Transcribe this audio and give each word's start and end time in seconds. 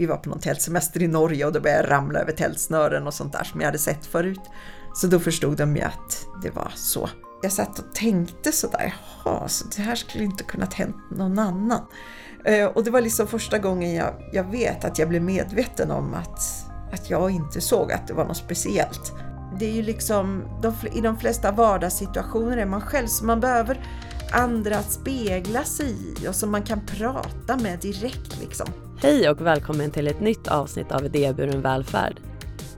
vi 0.00 0.06
var 0.06 0.16
på 0.16 0.28
någon 0.28 0.40
tältsemester 0.40 1.02
i 1.02 1.08
Norge 1.08 1.46
och 1.46 1.52
då 1.52 1.60
började 1.60 1.82
jag 1.82 1.90
ramla 1.90 2.20
över 2.20 2.32
tältsnören 2.32 3.06
och 3.06 3.14
sånt 3.14 3.32
där 3.32 3.44
som 3.44 3.60
jag 3.60 3.66
hade 3.66 3.78
sett 3.78 4.06
förut. 4.06 4.40
Så 4.94 5.06
då 5.06 5.20
förstod 5.20 5.56
de 5.56 5.76
ju 5.76 5.82
att 5.82 6.26
det 6.42 6.50
var 6.50 6.72
så. 6.74 7.08
Jag 7.42 7.52
satt 7.52 7.78
och 7.78 7.94
tänkte 7.94 8.52
sådär, 8.52 8.94
jaha, 9.24 9.48
så 9.48 9.66
det 9.76 9.82
här 9.82 9.94
skulle 9.94 10.24
inte 10.24 10.44
kunnat 10.44 10.74
hänt 10.74 10.96
någon 11.10 11.38
annan. 11.38 11.80
Eh, 12.44 12.66
och 12.66 12.84
det 12.84 12.90
var 12.90 13.00
liksom 13.00 13.26
första 13.26 13.58
gången 13.58 13.94
jag, 13.94 14.14
jag 14.32 14.44
vet 14.44 14.84
att 14.84 14.98
jag 14.98 15.08
blev 15.08 15.22
medveten 15.22 15.90
om 15.90 16.14
att, 16.14 16.40
att 16.92 17.10
jag 17.10 17.30
inte 17.30 17.60
såg 17.60 17.92
att 17.92 18.06
det 18.06 18.14
var 18.14 18.24
något 18.24 18.36
speciellt. 18.36 19.12
Det 19.58 19.64
är 19.64 19.72
ju 19.72 19.82
liksom, 19.82 20.42
de, 20.62 20.74
i 20.92 21.00
de 21.00 21.18
flesta 21.18 21.52
vardagssituationer 21.52 22.56
är 22.56 22.66
man 22.66 22.80
själv, 22.80 23.06
så 23.06 23.24
man 23.24 23.40
behöver 23.40 23.86
andra 24.32 24.78
att 24.78 24.92
spegla 24.92 25.64
sig 25.64 25.90
i 25.90 26.28
och 26.28 26.34
som 26.34 26.50
man 26.50 26.62
kan 26.62 26.80
prata 26.86 27.56
med 27.56 27.78
direkt 27.78 28.40
liksom. 28.40 28.66
Hej 29.02 29.30
och 29.30 29.40
välkommen 29.40 29.90
till 29.90 30.06
ett 30.06 30.20
nytt 30.20 30.48
avsnitt 30.48 30.92
av 30.92 31.04
Idéburen 31.04 31.62
välfärd. 31.62 32.20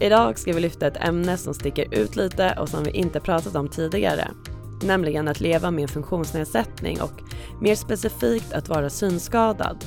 Idag 0.01 0.39
ska 0.39 0.53
vi 0.53 0.61
lyfta 0.61 0.87
ett 0.87 1.05
ämne 1.05 1.37
som 1.37 1.55
sticker 1.55 1.95
ut 1.95 2.17
lite 2.17 2.57
och 2.59 2.69
som 2.69 2.85
vi 2.85 2.91
inte 2.91 3.21
pratat 3.21 3.55
om 3.55 3.69
tidigare. 3.69 4.29
Nämligen 4.83 5.29
att 5.29 5.41
leva 5.41 5.71
med 5.71 5.83
en 5.83 5.89
funktionsnedsättning 5.89 7.01
och 7.01 7.23
mer 7.61 7.75
specifikt 7.75 8.53
att 8.53 8.69
vara 8.69 8.91
synskadad. 8.91 9.85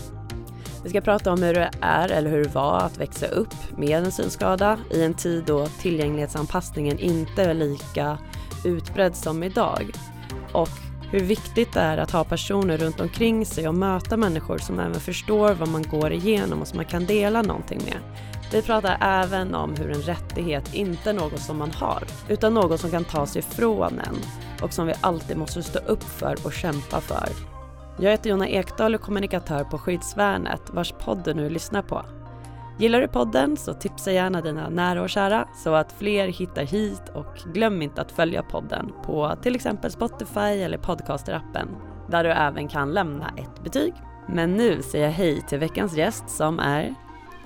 Vi 0.83 0.89
ska 0.89 1.01
prata 1.01 1.33
om 1.33 1.43
hur 1.43 1.53
det 1.53 1.71
är 1.81 2.09
eller 2.09 2.29
hur 2.29 2.43
det 2.43 2.55
var 2.55 2.79
att 2.79 2.97
växa 2.97 3.27
upp 3.27 3.77
med 3.77 4.03
en 4.03 4.11
synskada 4.11 4.79
i 4.91 5.03
en 5.03 5.13
tid 5.13 5.43
då 5.47 5.67
tillgänglighetsanpassningen 5.67 6.99
inte 6.99 7.43
är 7.43 7.53
lika 7.53 8.17
utbredd 8.65 9.15
som 9.15 9.43
idag. 9.43 9.91
Och 10.53 10.69
hur 11.15 11.25
viktigt 11.25 11.73
det 11.73 11.79
är 11.79 11.97
att 11.97 12.11
ha 12.11 12.23
personer 12.23 12.77
runt 12.77 12.99
omkring 12.99 13.45
sig 13.45 13.67
och 13.67 13.75
möta 13.75 14.17
människor 14.17 14.57
som 14.57 14.79
även 14.79 14.99
förstår 14.99 15.53
vad 15.53 15.67
man 15.67 15.83
går 15.83 16.13
igenom 16.13 16.61
och 16.61 16.67
som 16.67 16.77
man 16.77 16.85
kan 16.85 17.05
dela 17.05 17.41
någonting 17.41 17.81
med. 17.85 17.97
Vi 18.51 18.61
pratar 18.61 18.97
även 19.01 19.55
om 19.55 19.75
hur 19.75 19.91
en 19.91 20.01
rättighet 20.01 20.73
inte 20.73 21.09
är 21.09 21.13
något 21.13 21.39
som 21.39 21.57
man 21.57 21.71
har, 21.71 22.03
utan 22.29 22.53
något 22.53 22.79
som 22.79 22.91
kan 22.91 23.03
tas 23.03 23.35
ifrån 23.35 23.99
en 23.99 24.15
och 24.61 24.73
som 24.73 24.87
vi 24.87 24.93
alltid 25.01 25.37
måste 25.37 25.63
stå 25.63 25.79
upp 25.79 26.03
för 26.03 26.35
och 26.43 26.53
kämpa 26.53 27.01
för. 27.01 27.29
Jag 27.99 28.11
heter 28.11 28.29
Jonna 28.29 28.47
Ekdahl 28.47 28.95
och 28.95 29.01
kommunikatör 29.01 29.63
på 29.63 29.77
Skyddsvärnet 29.77 30.61
vars 30.67 30.93
podd 30.99 31.21
du 31.25 31.33
nu 31.33 31.49
lyssnar 31.49 31.81
på. 31.81 32.05
Gillar 32.77 33.01
du 33.01 33.07
podden 33.07 33.57
så 33.57 33.73
tipsa 33.73 34.11
gärna 34.11 34.41
dina 34.41 34.69
nära 34.69 35.01
och 35.01 35.09
kära 35.09 35.47
så 35.55 35.73
att 35.73 35.91
fler 35.91 36.27
hittar 36.27 36.63
hit 36.63 37.09
och 37.13 37.53
glöm 37.53 37.81
inte 37.81 38.01
att 38.01 38.11
följa 38.11 38.43
podden 38.43 38.91
på 39.03 39.35
till 39.41 39.55
exempel 39.55 39.91
Spotify 39.91 40.39
eller 40.39 40.77
podcasterappen 40.77 41.67
där 42.09 42.23
du 42.23 42.31
även 42.31 42.67
kan 42.67 42.93
lämna 42.93 43.33
ett 43.37 43.63
betyg. 43.63 43.93
Men 44.27 44.53
nu 44.53 44.81
säger 44.81 45.05
jag 45.05 45.11
hej 45.11 45.41
till 45.41 45.59
veckans 45.59 45.97
gäst 45.97 46.29
som 46.29 46.59
är 46.59 46.95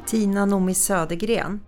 Tina 0.06 0.46
Nomi 0.46 0.74
Södergren. 0.74 1.60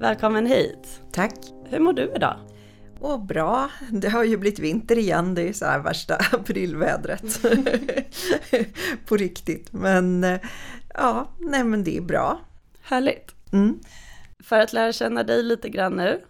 Välkommen 0.00 0.46
hit! 0.46 1.02
Tack! 1.12 1.38
Hur 1.64 1.80
mår 1.80 1.92
du 1.92 2.12
idag? 2.16 2.36
Åh, 3.00 3.26
bra. 3.26 3.70
Det 3.90 4.08
har 4.08 4.24
ju 4.24 4.36
blivit 4.36 4.58
vinter 4.58 4.98
igen. 4.98 5.34
Det 5.34 5.48
är 5.48 5.52
så 5.52 5.64
här 5.64 5.78
värsta 5.78 6.16
aprilvädret. 6.32 7.40
På 9.06 9.16
riktigt. 9.16 9.72
Men 9.72 10.26
ja, 10.94 11.30
nej 11.38 11.64
men 11.64 11.84
det 11.84 11.96
är 11.96 12.00
bra. 12.00 12.40
Härligt. 12.82 13.34
Mm. 13.52 13.78
För 14.44 14.58
att 14.60 14.72
lära 14.72 14.92
känna 14.92 15.22
dig 15.22 15.42
lite 15.42 15.68
grann 15.68 15.92
nu. 15.92 16.20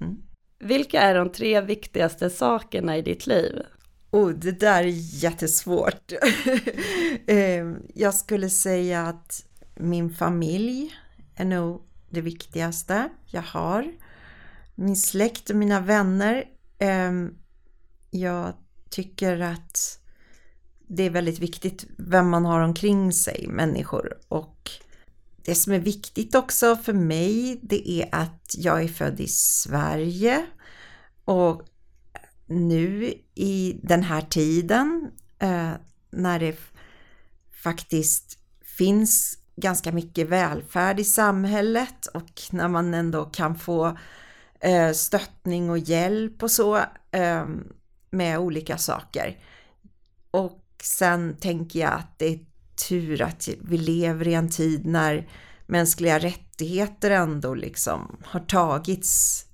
Mm. 0.00 0.16
Vilka 0.58 1.00
är 1.00 1.14
de 1.14 1.28
tre 1.32 1.60
viktigaste 1.60 2.30
sakerna 2.30 2.96
i 2.96 3.02
ditt 3.02 3.26
liv? 3.26 3.62
Oh, 4.10 4.30
det 4.30 4.60
där 4.60 4.82
är 4.84 5.22
jättesvårt. 5.24 6.12
Eh, 7.26 7.66
Jag 7.94 8.14
skulle 8.14 8.50
säga 8.50 9.02
att 9.02 9.46
min 9.74 10.10
familj 10.14 10.94
är 11.36 11.44
nog 11.44 11.82
det 12.10 12.20
viktigaste 12.20 13.08
jag 13.26 13.42
har. 13.42 13.92
Min 14.78 14.96
släkt 14.96 15.50
och 15.50 15.56
mina 15.56 15.80
vänner. 15.80 16.44
Ehm, 16.78 17.34
jag 18.10 18.52
tycker 18.90 19.40
att 19.40 19.98
det 20.88 21.02
är 21.02 21.10
väldigt 21.10 21.38
viktigt 21.38 21.86
vem 21.98 22.30
man 22.30 22.44
har 22.44 22.60
omkring 22.60 23.12
sig, 23.12 23.46
människor. 23.48 24.18
Och 24.28 24.70
det 25.44 25.54
som 25.54 25.72
är 25.72 25.78
viktigt 25.78 26.34
också 26.34 26.76
för 26.76 26.92
mig, 26.92 27.60
det 27.62 27.90
är 27.90 28.08
att 28.12 28.54
jag 28.58 28.82
är 28.82 28.88
född 28.88 29.20
i 29.20 29.28
Sverige 29.28 30.46
och 31.24 31.62
nu 32.46 33.14
i 33.34 33.80
den 33.82 34.02
här 34.02 34.20
tiden 34.20 35.10
eh, 35.38 35.72
när 36.10 36.38
det 36.38 36.58
faktiskt 37.62 38.38
finns 38.78 39.38
ganska 39.56 39.92
mycket 39.92 40.28
välfärd 40.28 41.00
i 41.00 41.04
samhället 41.04 42.06
och 42.06 42.42
när 42.50 42.68
man 42.68 42.94
ändå 42.94 43.24
kan 43.24 43.58
få 43.58 43.98
eh, 44.60 44.92
stöttning 44.92 45.70
och 45.70 45.78
hjälp 45.78 46.42
och 46.42 46.50
så 46.50 46.76
eh, 47.10 47.46
med 48.10 48.38
olika 48.38 48.78
saker. 48.78 49.38
Och 50.30 50.62
sen 50.82 51.36
tänker 51.36 51.80
jag 51.80 51.92
att 51.92 52.18
det 52.18 52.26
är 52.26 52.38
tur 52.88 53.22
att 53.22 53.48
vi 53.62 53.78
lever 53.78 54.28
i 54.28 54.34
en 54.34 54.50
tid 54.50 54.86
när 54.86 55.28
mänskliga 55.66 56.18
rättigheter 56.18 57.10
ändå 57.10 57.54
liksom 57.54 58.16
har 58.24 58.40
tagits 58.40 59.44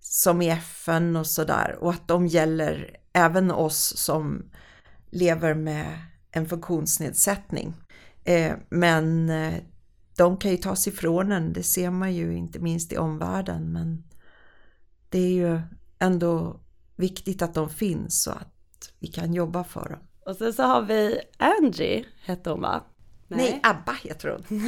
som 0.00 0.42
i 0.42 0.50
FN 0.50 1.16
och 1.16 1.26
sådär 1.26 1.76
och 1.80 1.90
att 1.90 2.08
de 2.08 2.26
gäller 2.26 2.96
även 3.12 3.50
oss 3.50 3.96
som 3.96 4.50
lever 5.10 5.54
med 5.54 5.98
en 6.30 6.48
funktionsnedsättning. 6.48 7.74
Eh, 8.24 8.52
men 8.68 9.30
eh, 9.30 9.54
de 10.16 10.36
kan 10.36 10.50
ju 10.50 10.56
tas 10.56 10.88
ifrån 10.88 11.32
en, 11.32 11.52
det 11.52 11.62
ser 11.62 11.90
man 11.90 12.14
ju 12.14 12.36
inte 12.36 12.58
minst 12.58 12.92
i 12.92 12.96
omvärlden 12.96 13.72
men 13.72 14.04
det 15.12 15.18
är 15.18 15.32
ju 15.32 15.60
ändå 15.98 16.60
viktigt 16.96 17.42
att 17.42 17.54
de 17.54 17.70
finns 17.70 18.26
och 18.26 18.36
att 18.36 18.92
vi 18.98 19.06
kan 19.08 19.34
jobba 19.34 19.64
för 19.64 19.88
dem. 19.88 19.98
Och 20.26 20.36
sen 20.36 20.52
så 20.52 20.62
har 20.62 20.82
vi 20.82 21.20
Angie, 21.38 22.04
hette 22.24 22.50
hon 22.50 22.60
va? 22.60 22.84
Nej, 23.28 23.60
Abba 23.62 23.92
heter 23.92 24.28
hon. 24.28 24.62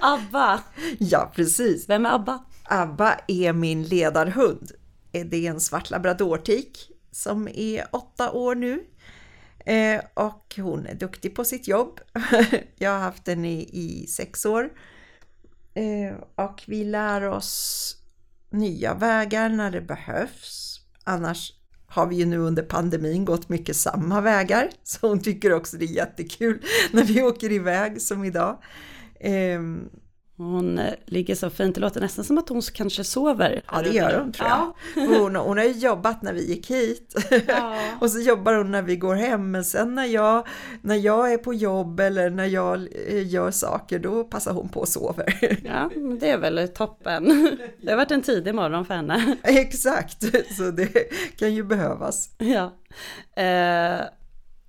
Abba. 0.00 0.62
ja, 0.98 1.32
precis. 1.34 1.88
Vem 1.88 2.06
är 2.06 2.14
Abba? 2.14 2.44
Abba 2.64 3.16
är 3.28 3.52
min 3.52 3.82
ledarhund. 3.82 4.70
Eh, 5.12 5.26
Det 5.26 5.46
är 5.46 5.50
en 5.50 5.60
svart 5.60 5.90
labradortik 5.90 6.90
som 7.10 7.48
är 7.48 7.84
åtta 7.92 8.32
år 8.32 8.54
nu. 8.54 8.84
Eh, 9.58 10.00
och 10.14 10.54
hon 10.56 10.86
är 10.86 10.94
duktig 10.94 11.34
på 11.34 11.44
sitt 11.44 11.68
jobb. 11.68 12.00
Jag 12.76 12.90
har 12.90 12.98
haft 12.98 13.24
den 13.24 13.44
i, 13.44 13.68
i 13.72 14.06
sex 14.06 14.46
år. 14.46 14.70
Eh, 15.74 16.44
och 16.46 16.62
vi 16.66 16.84
lär 16.84 17.22
oss 17.22 17.94
nya 18.50 18.94
vägar 18.94 19.48
när 19.48 19.70
det 19.70 19.80
behövs. 19.80 20.80
Annars 21.04 21.52
har 21.86 22.06
vi 22.06 22.16
ju 22.16 22.24
nu 22.24 22.38
under 22.38 22.62
pandemin 22.62 23.24
gått 23.24 23.48
mycket 23.48 23.76
samma 23.76 24.20
vägar. 24.20 24.70
Så 24.82 25.08
hon 25.08 25.20
tycker 25.20 25.52
också 25.52 25.76
det 25.76 25.84
är 25.84 25.96
jättekul 25.96 26.62
när 26.92 27.04
vi 27.04 27.22
åker 27.22 27.52
iväg 27.52 28.02
som 28.02 28.24
idag. 28.24 28.62
Ehm, 29.20 29.88
hon 30.38 30.78
eh, 30.78 30.94
ligger 31.06 31.34
så 31.34 31.50
fint, 31.50 31.74
det 31.74 31.80
låter 31.80 32.00
nästan 32.00 32.24
som 32.24 32.38
att 32.38 32.48
hon 32.48 32.62
kanske 32.62 33.04
sover. 33.04 33.62
Ja, 33.72 33.82
det 33.82 33.90
gör 33.90 34.20
hon 34.20 34.32
tror 34.32 34.48
jag. 34.48 34.72
Hon, 35.06 35.36
hon 35.36 35.58
har 35.58 35.64
ju 35.64 35.72
jobbat 35.72 36.22
när 36.22 36.32
vi 36.32 36.46
gick 36.48 36.70
hit. 36.70 37.14
Ja. 37.46 37.78
och 38.00 38.10
så 38.10 38.20
jobbar 38.20 38.54
hon 38.54 38.70
när 38.70 38.82
vi 38.82 38.96
går 38.96 39.14
hem. 39.14 39.50
Men 39.50 39.64
sen 39.64 39.94
när 39.94 40.04
jag, 40.04 40.46
när 40.82 40.96
jag 40.96 41.32
är 41.32 41.38
på 41.38 41.54
jobb 41.54 42.00
eller 42.00 42.30
när 42.30 42.46
jag 42.46 42.88
eh, 43.08 43.28
gör 43.28 43.50
saker, 43.50 43.98
då 43.98 44.24
passar 44.24 44.52
hon 44.52 44.68
på 44.68 44.80
och 44.80 44.88
sover. 44.88 45.58
Ja, 45.64 45.90
det 46.20 46.30
är 46.30 46.38
väl 46.38 46.68
toppen. 46.68 47.50
Det 47.82 47.90
har 47.90 47.96
varit 47.96 48.10
en 48.10 48.22
tidig 48.22 48.54
morgon 48.54 48.84
för 48.84 48.94
henne. 48.94 49.36
Exakt, 49.42 50.22
så 50.56 50.70
det 50.70 50.88
kan 51.38 51.54
ju 51.54 51.64
behövas. 51.64 52.30
Ja. 52.38 52.72
Eh, 53.42 54.00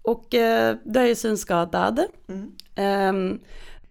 och 0.02 0.36
eh, 0.36 0.76
du 0.84 1.00
är 1.00 1.06
ju 1.06 1.16
synskadad. 1.16 2.00
Mm. 2.30 2.52
Eh, 2.76 3.40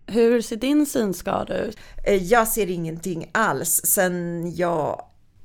hur 0.08 0.43
ser 0.43 0.56
din 0.56 0.87
synskada 0.87 1.58
ut? 1.58 1.78
Eh, 2.05 2.22
jag 2.22 2.49
ser 2.49 2.70
ingenting 2.70 3.31
alls 3.32 3.81
sen 3.84 4.44
jag 4.55 5.05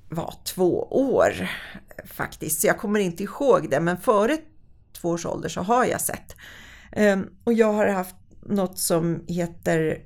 var 0.09 0.33
två 0.45 0.87
år 0.91 1.49
faktiskt. 2.05 2.61
Så 2.61 2.67
jag 2.67 2.77
kommer 2.77 2.99
inte 2.99 3.23
ihåg 3.23 3.69
det, 3.69 3.79
men 3.79 3.97
före 3.97 4.37
två 4.93 5.09
års 5.09 5.25
ålder 5.25 5.49
så 5.49 5.61
har 5.61 5.85
jag 5.85 6.01
sett. 6.01 6.35
Ehm, 6.91 7.29
och 7.43 7.53
jag 7.53 7.73
har 7.73 7.87
haft 7.87 8.15
något 8.41 8.79
som 8.79 9.23
heter 9.27 9.99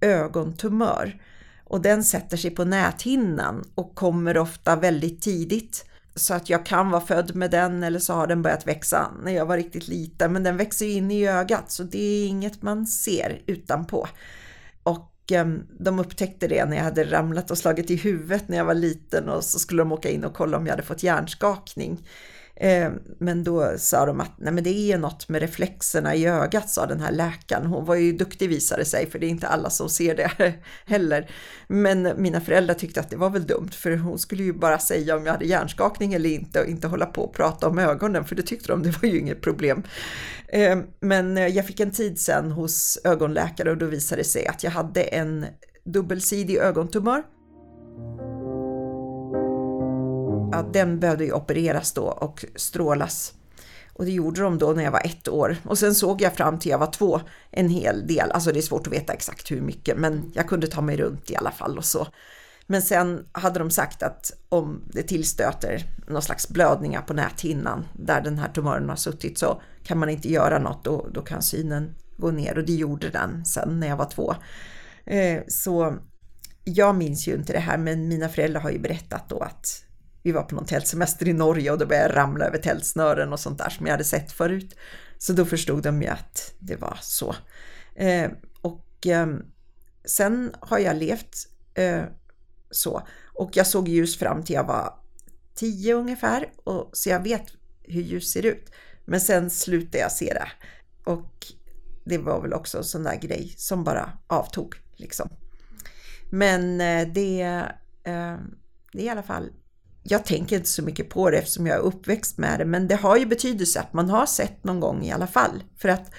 ögontumör. 0.00 1.22
Och 1.64 1.80
den 1.80 2.04
sätter 2.04 2.36
sig 2.36 2.50
på 2.50 2.64
näthinnan 2.64 3.64
och 3.74 3.94
kommer 3.94 4.38
ofta 4.38 4.76
väldigt 4.76 5.22
tidigt. 5.22 5.84
Så 6.14 6.34
att 6.34 6.50
jag 6.50 6.66
kan 6.66 6.90
vara 6.90 7.00
född 7.00 7.34
med 7.34 7.50
den 7.50 7.82
eller 7.82 7.98
så 7.98 8.12
har 8.12 8.26
den 8.26 8.42
börjat 8.42 8.66
växa 8.66 9.10
när 9.22 9.32
jag 9.32 9.46
var 9.46 9.56
riktigt 9.56 9.88
liten. 9.88 10.32
Men 10.32 10.42
den 10.42 10.56
växer 10.56 10.86
in 10.86 11.10
i 11.10 11.28
ögat 11.28 11.70
så 11.70 11.82
det 11.82 11.98
är 11.98 12.28
inget 12.28 12.62
man 12.62 12.86
ser 12.86 13.42
utanpå. 13.46 14.08
Och 14.82 15.32
eh, 15.32 15.46
de 15.78 15.98
upptäckte 15.98 16.48
det 16.48 16.64
när 16.64 16.76
jag 16.76 16.84
hade 16.84 17.04
ramlat 17.04 17.50
och 17.50 17.58
slagit 17.58 17.90
i 17.90 17.96
huvudet 17.96 18.48
när 18.48 18.56
jag 18.56 18.64
var 18.64 18.74
liten 18.74 19.28
och 19.28 19.44
så 19.44 19.58
skulle 19.58 19.82
de 19.82 19.92
åka 19.92 20.08
in 20.08 20.24
och 20.24 20.34
kolla 20.34 20.56
om 20.56 20.66
jag 20.66 20.72
hade 20.72 20.82
fått 20.82 21.02
hjärnskakning. 21.02 22.06
Eh, 22.60 22.90
men 23.18 23.44
då 23.44 23.74
sa 23.78 24.06
de 24.06 24.20
att 24.20 24.32
nej 24.38 24.52
men 24.52 24.64
det 24.64 24.92
är 24.92 24.98
något 24.98 25.28
med 25.28 25.40
reflexerna 25.40 26.14
i 26.14 26.26
ögat, 26.26 26.70
sa 26.70 26.86
den 26.86 27.00
här 27.00 27.12
läkaren. 27.12 27.66
Hon 27.66 27.84
var 27.84 27.94
ju 27.94 28.12
duktig 28.12 28.48
visade 28.48 28.84
sig, 28.84 29.10
för 29.10 29.18
det 29.18 29.26
är 29.26 29.30
inte 29.30 29.48
alla 29.48 29.70
som 29.70 29.88
ser 29.88 30.16
det 30.16 30.30
heller. 30.84 31.30
Men 31.68 32.22
mina 32.22 32.40
föräldrar 32.40 32.74
tyckte 32.74 33.00
att 33.00 33.10
det 33.10 33.16
var 33.16 33.30
väl 33.30 33.46
dumt, 33.46 33.70
för 33.72 33.96
hon 33.96 34.18
skulle 34.18 34.42
ju 34.42 34.52
bara 34.52 34.78
säga 34.78 35.16
om 35.16 35.26
jag 35.26 35.32
hade 35.32 35.44
hjärnskakning 35.44 36.14
eller 36.14 36.30
inte 36.30 36.60
och 36.60 36.66
inte 36.66 36.86
hålla 36.88 37.06
på 37.06 37.22
och 37.22 37.34
prata 37.34 37.68
om 37.68 37.78
ögonen, 37.78 38.24
för 38.24 38.34
det 38.36 38.42
tyckte 38.42 38.68
de, 38.68 38.82
det 38.82 39.02
var 39.02 39.08
ju 39.08 39.18
inget 39.18 39.40
problem. 39.40 39.82
Eh, 40.48 40.78
men 41.00 41.36
jag 41.36 41.66
fick 41.66 41.80
en 41.80 41.90
tid 41.90 42.20
sen 42.20 42.50
hos 42.52 42.98
ögonläkare 43.04 43.70
och 43.70 43.78
då 43.78 43.86
visade 43.86 44.20
det 44.20 44.28
sig 44.28 44.46
att 44.46 44.64
jag 44.64 44.70
hade 44.70 45.02
en 45.02 45.46
dubbelsidig 45.84 46.56
ögontumör 46.56 47.22
att 50.52 50.72
den 50.72 51.00
behövde 51.00 51.24
ju 51.24 51.32
opereras 51.32 51.92
då 51.92 52.02
och 52.02 52.44
strålas. 52.56 53.34
Och 53.92 54.04
det 54.04 54.12
gjorde 54.12 54.40
de 54.40 54.58
då 54.58 54.72
när 54.72 54.84
jag 54.84 54.90
var 54.90 55.06
ett 55.06 55.28
år. 55.28 55.56
Och 55.64 55.78
sen 55.78 55.94
såg 55.94 56.22
jag 56.22 56.34
fram 56.34 56.58
till 56.58 56.70
jag 56.70 56.78
var 56.78 56.92
två 56.92 57.20
en 57.50 57.68
hel 57.68 58.06
del. 58.06 58.30
Alltså 58.30 58.52
det 58.52 58.60
är 58.60 58.62
svårt 58.62 58.86
att 58.86 58.92
veta 58.92 59.12
exakt 59.12 59.50
hur 59.50 59.60
mycket, 59.60 59.98
men 59.98 60.32
jag 60.34 60.48
kunde 60.48 60.66
ta 60.66 60.80
mig 60.80 60.96
runt 60.96 61.30
i 61.30 61.36
alla 61.36 61.50
fall 61.50 61.78
och 61.78 61.84
så. 61.84 62.06
Men 62.66 62.82
sen 62.82 63.24
hade 63.32 63.58
de 63.58 63.70
sagt 63.70 64.02
att 64.02 64.30
om 64.48 64.82
det 64.92 65.02
tillstöter 65.02 65.84
någon 66.08 66.22
slags 66.22 66.48
blödningar 66.48 67.02
på 67.02 67.14
näthinnan 67.14 67.86
där 67.94 68.20
den 68.20 68.38
här 68.38 68.48
tumören 68.48 68.88
har 68.88 68.96
suttit 68.96 69.38
så 69.38 69.62
kan 69.84 69.98
man 69.98 70.08
inte 70.08 70.32
göra 70.32 70.58
något 70.58 70.86
och 70.86 71.12
då 71.12 71.22
kan 71.22 71.42
synen 71.42 71.94
gå 72.16 72.30
ner 72.30 72.58
och 72.58 72.64
det 72.64 72.72
gjorde 72.72 73.10
den 73.10 73.44
sen 73.44 73.80
när 73.80 73.88
jag 73.88 73.96
var 73.96 74.10
två. 74.10 74.34
Eh, 75.04 75.42
så 75.48 75.96
jag 76.64 76.96
minns 76.96 77.28
ju 77.28 77.34
inte 77.34 77.52
det 77.52 77.58
här 77.58 77.78
men 77.78 78.08
mina 78.08 78.28
föräldrar 78.28 78.60
har 78.60 78.70
ju 78.70 78.78
berättat 78.78 79.28
då 79.28 79.38
att 79.38 79.84
vi 80.22 80.32
var 80.32 80.42
på 80.42 80.54
någon 80.54 80.66
tältsemester 80.66 81.28
i 81.28 81.32
Norge 81.32 81.70
och 81.70 81.78
då 81.78 81.86
började 81.86 82.08
jag 82.08 82.16
ramla 82.16 82.44
över 82.44 82.58
tältsnören 82.58 83.32
och 83.32 83.40
sånt 83.40 83.58
där 83.58 83.70
som 83.70 83.86
jag 83.86 83.92
hade 83.92 84.04
sett 84.04 84.32
förut. 84.32 84.76
Så 85.18 85.32
då 85.32 85.44
förstod 85.44 85.82
de 85.82 86.02
ju 86.02 86.08
att 86.08 86.54
det 86.58 86.76
var 86.76 86.98
så. 87.02 87.34
Eh, 87.94 88.30
och 88.60 89.06
eh, 89.06 89.28
sen 90.04 90.54
har 90.60 90.78
jag 90.78 90.96
levt 90.96 91.36
eh, 91.74 92.02
så. 92.70 93.02
Och 93.34 93.50
jag 93.56 93.66
såg 93.66 93.88
ljus 93.88 94.18
fram 94.18 94.42
till 94.42 94.54
jag 94.54 94.64
var 94.64 94.94
tio 95.54 95.94
ungefär, 95.94 96.52
och, 96.64 96.90
så 96.92 97.08
jag 97.08 97.22
vet 97.22 97.44
hur 97.82 98.02
ljus 98.02 98.30
ser 98.30 98.46
ut. 98.46 98.70
Men 99.04 99.20
sen 99.20 99.50
slutade 99.50 99.98
jag 99.98 100.12
se 100.12 100.34
det. 100.34 100.48
Och 101.10 101.46
det 102.04 102.18
var 102.18 102.42
väl 102.42 102.52
också 102.52 102.78
en 102.78 102.84
sån 102.84 103.02
där 103.02 103.16
grej 103.16 103.54
som 103.56 103.84
bara 103.84 104.12
avtog. 104.26 104.74
Liksom. 104.96 105.28
Men 106.30 106.80
eh, 106.80 107.08
det, 107.08 107.42
eh, 108.04 108.36
det 108.92 109.00
är 109.00 109.04
i 109.04 109.08
alla 109.08 109.22
fall 109.22 109.50
jag 110.02 110.24
tänker 110.24 110.56
inte 110.56 110.68
så 110.68 110.82
mycket 110.82 111.08
på 111.10 111.30
det 111.30 111.38
eftersom 111.38 111.66
jag 111.66 111.76
är 111.76 111.82
uppväxt 111.82 112.38
med 112.38 112.58
det, 112.58 112.64
men 112.64 112.88
det 112.88 112.94
har 112.94 113.16
ju 113.16 113.26
betydelse 113.26 113.80
att 113.80 113.92
man 113.92 114.10
har 114.10 114.26
sett 114.26 114.64
någon 114.64 114.80
gång 114.80 115.02
i 115.02 115.12
alla 115.12 115.26
fall. 115.26 115.62
För 115.76 115.88
att 115.88 116.10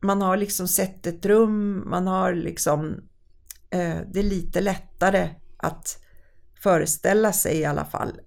man 0.00 0.22
har 0.22 0.36
liksom 0.36 0.68
sett 0.68 1.06
ett 1.06 1.26
rum, 1.26 1.82
man 1.90 2.06
har 2.06 2.34
liksom, 2.34 3.08
eh, 3.70 3.98
det 4.12 4.18
är 4.18 4.22
lite 4.22 4.60
lättare 4.60 5.30
att 5.56 5.98
föreställa 6.62 7.32
sig 7.32 7.56
i 7.56 7.64
alla 7.64 7.84
fall 7.84 8.20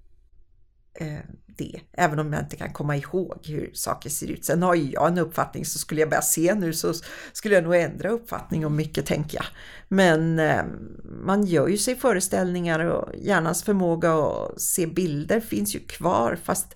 eh, 0.94 1.20
det, 1.60 1.80
även 1.94 2.20
om 2.20 2.34
jag 2.34 2.42
inte 2.42 2.56
kan 2.56 2.74
komma 2.74 2.98
ihåg 2.98 3.40
hur 3.44 3.72
saker 3.74 4.10
ser 4.10 4.28
ut. 4.28 4.46
Sen 4.46 4.64
har 4.64 4.76
ju 4.76 4.92
jag 4.92 5.08
en 5.08 5.18
uppfattning, 5.18 5.66
så 5.66 5.80
skulle 5.80 6.02
jag 6.02 6.10
börja 6.10 6.22
se 6.22 6.56
nu 6.56 6.74
så 6.74 6.94
skulle 7.34 7.56
jag 7.56 7.64
nog 7.64 7.76
ändra 7.76 8.10
uppfattning 8.10 8.66
om 8.66 8.76
mycket 8.76 9.06
tänker 9.06 9.38
jag. 9.38 9.46
Men 9.88 10.40
eh, 10.40 10.64
man 11.04 11.46
gör 11.46 11.68
ju 11.68 11.78
sig 11.78 11.96
föreställningar 11.96 12.80
och 12.80 13.16
hjärnans 13.18 13.64
förmåga 13.64 14.14
att 14.14 14.62
se 14.62 14.88
bilder 14.88 15.40
finns 15.40 15.76
ju 15.76 15.80
kvar 15.80 16.38
fast 16.44 16.76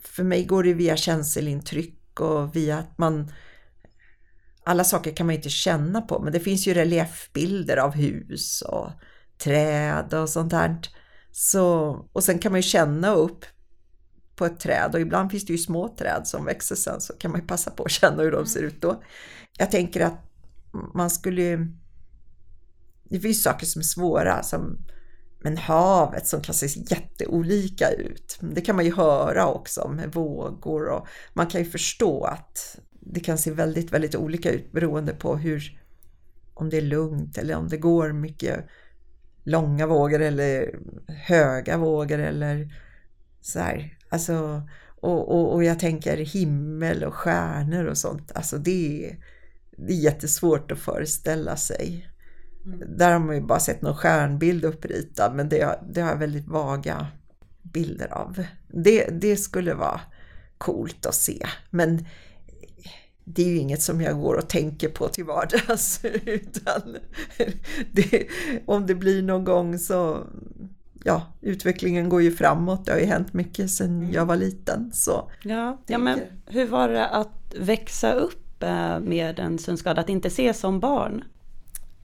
för 0.00 0.22
mig 0.22 0.44
går 0.44 0.62
det 0.62 0.74
via 0.74 0.96
känselintryck 0.96 2.20
och 2.20 2.56
via 2.56 2.78
att 2.78 2.98
man 2.98 3.32
alla 4.64 4.84
saker 4.84 5.16
kan 5.16 5.26
man 5.26 5.34
inte 5.34 5.48
känna 5.48 6.00
på 6.00 6.20
men 6.22 6.32
det 6.32 6.40
finns 6.40 6.66
ju 6.66 6.74
reliefbilder 6.74 7.76
av 7.76 7.94
hus 7.94 8.62
och 8.62 8.90
träd 9.38 10.14
och 10.14 10.28
sånt 10.28 10.50
där. 10.50 10.80
Så, 11.32 11.88
och 12.12 12.24
sen 12.24 12.38
kan 12.38 12.52
man 12.52 12.58
ju 12.58 12.62
känna 12.62 13.14
upp 13.14 13.44
på 14.36 14.44
ett 14.46 14.60
träd 14.60 14.94
och 14.94 15.00
ibland 15.00 15.30
finns 15.30 15.44
det 15.44 15.52
ju 15.52 15.58
små 15.58 15.88
träd 15.88 16.22
som 16.24 16.44
växer 16.44 16.76
sen 16.76 17.00
så 17.00 17.12
kan 17.12 17.30
man 17.30 17.40
ju 17.40 17.46
passa 17.46 17.70
på 17.70 17.84
att 17.84 17.90
känna 17.90 18.22
hur 18.22 18.32
de 18.32 18.46
ser 18.46 18.62
ut 18.62 18.82
då. 18.82 19.02
Jag 19.58 19.70
tänker 19.70 20.00
att 20.00 20.20
man 20.94 21.10
skulle 21.10 21.68
det 23.04 23.20
finns 23.20 23.42
saker 23.42 23.66
som 23.66 23.80
är 23.80 23.84
svåra 23.84 24.42
som 24.42 24.78
men 25.44 25.56
havet 25.56 26.26
som 26.26 26.40
kan 26.40 26.54
se 26.54 26.66
jätteolika 26.66 27.90
ut. 27.90 28.38
Det 28.40 28.60
kan 28.60 28.76
man 28.76 28.84
ju 28.84 28.94
höra 28.94 29.46
också 29.46 29.88
med 29.88 30.12
vågor 30.12 30.88
och 30.88 31.06
man 31.32 31.46
kan 31.46 31.60
ju 31.64 31.70
förstå 31.70 32.24
att 32.24 32.78
det 33.00 33.20
kan 33.20 33.38
se 33.38 33.50
väldigt, 33.50 33.92
väldigt 33.92 34.14
olika 34.14 34.50
ut 34.50 34.72
beroende 34.72 35.12
på 35.12 35.36
hur 35.36 35.80
om 36.54 36.70
det 36.70 36.76
är 36.76 36.82
lugnt 36.82 37.38
eller 37.38 37.56
om 37.56 37.68
det 37.68 37.76
går 37.76 38.12
mycket 38.12 38.66
långa 39.44 39.86
vågor 39.86 40.20
eller 40.22 40.78
höga 41.08 41.76
vågor 41.76 42.18
eller 42.18 42.74
så 43.40 43.58
här. 43.58 43.98
Alltså, 44.14 44.62
och, 45.00 45.28
och, 45.28 45.54
och 45.54 45.64
jag 45.64 45.78
tänker 45.78 46.16
himmel 46.16 47.04
och 47.04 47.14
stjärnor 47.14 47.84
och 47.84 47.98
sånt. 47.98 48.32
Alltså 48.34 48.58
det 48.58 49.06
är, 49.06 49.16
det 49.76 49.92
är 49.92 49.96
jättesvårt 49.96 50.72
att 50.72 50.78
föreställa 50.78 51.56
sig. 51.56 52.08
Mm. 52.64 52.96
Där 52.96 53.12
har 53.12 53.18
man 53.18 53.34
ju 53.34 53.42
bara 53.42 53.60
sett 53.60 53.82
någon 53.82 53.96
stjärnbild 53.96 54.64
uppritad 54.64 55.34
men 55.34 55.48
det, 55.48 55.78
det 55.92 56.00
har 56.00 56.08
jag 56.10 56.16
väldigt 56.16 56.48
vaga 56.48 57.06
bilder 57.62 58.12
av. 58.12 58.44
Det, 58.68 59.08
det 59.20 59.36
skulle 59.36 59.74
vara 59.74 60.00
coolt 60.58 61.06
att 61.06 61.14
se 61.14 61.46
men 61.70 62.06
det 63.24 63.42
är 63.42 63.46
ju 63.46 63.56
inget 63.56 63.82
som 63.82 64.00
jag 64.00 64.20
går 64.20 64.34
och 64.34 64.48
tänker 64.48 64.88
på 64.88 65.08
till 65.08 65.24
vardags 65.24 66.00
utan 66.24 66.96
det, 67.92 68.26
om 68.66 68.86
det 68.86 68.94
blir 68.94 69.22
någon 69.22 69.44
gång 69.44 69.78
så 69.78 70.26
ja, 71.04 71.22
utvecklingen 71.40 72.08
går 72.08 72.22
ju 72.22 72.30
framåt. 72.30 72.84
Det 72.84 72.92
har 72.92 72.98
ju 72.98 73.06
hänt 73.06 73.32
mycket 73.32 73.70
sedan 73.70 73.98
mm. 74.02 74.12
jag 74.12 74.26
var 74.26 74.36
liten. 74.36 74.92
Så 74.92 75.30
ja, 75.42 75.78
ja, 75.86 75.98
men 75.98 76.20
hur 76.46 76.66
var 76.66 76.88
det 76.88 77.08
att 77.08 77.54
växa 77.58 78.12
upp 78.12 78.62
eh, 78.62 79.00
med 79.00 79.38
en 79.38 79.58
synskada, 79.58 80.00
att 80.00 80.08
inte 80.08 80.30
se 80.30 80.54
som 80.54 80.80
barn? 80.80 81.24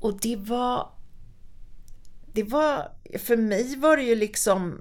Och 0.01 0.21
det 0.21 0.37
var, 0.37 0.89
det 2.33 2.43
var, 2.43 2.89
för 3.19 3.37
mig 3.37 3.77
var 3.77 3.97
det 3.97 4.03
ju 4.03 4.15
liksom 4.15 4.81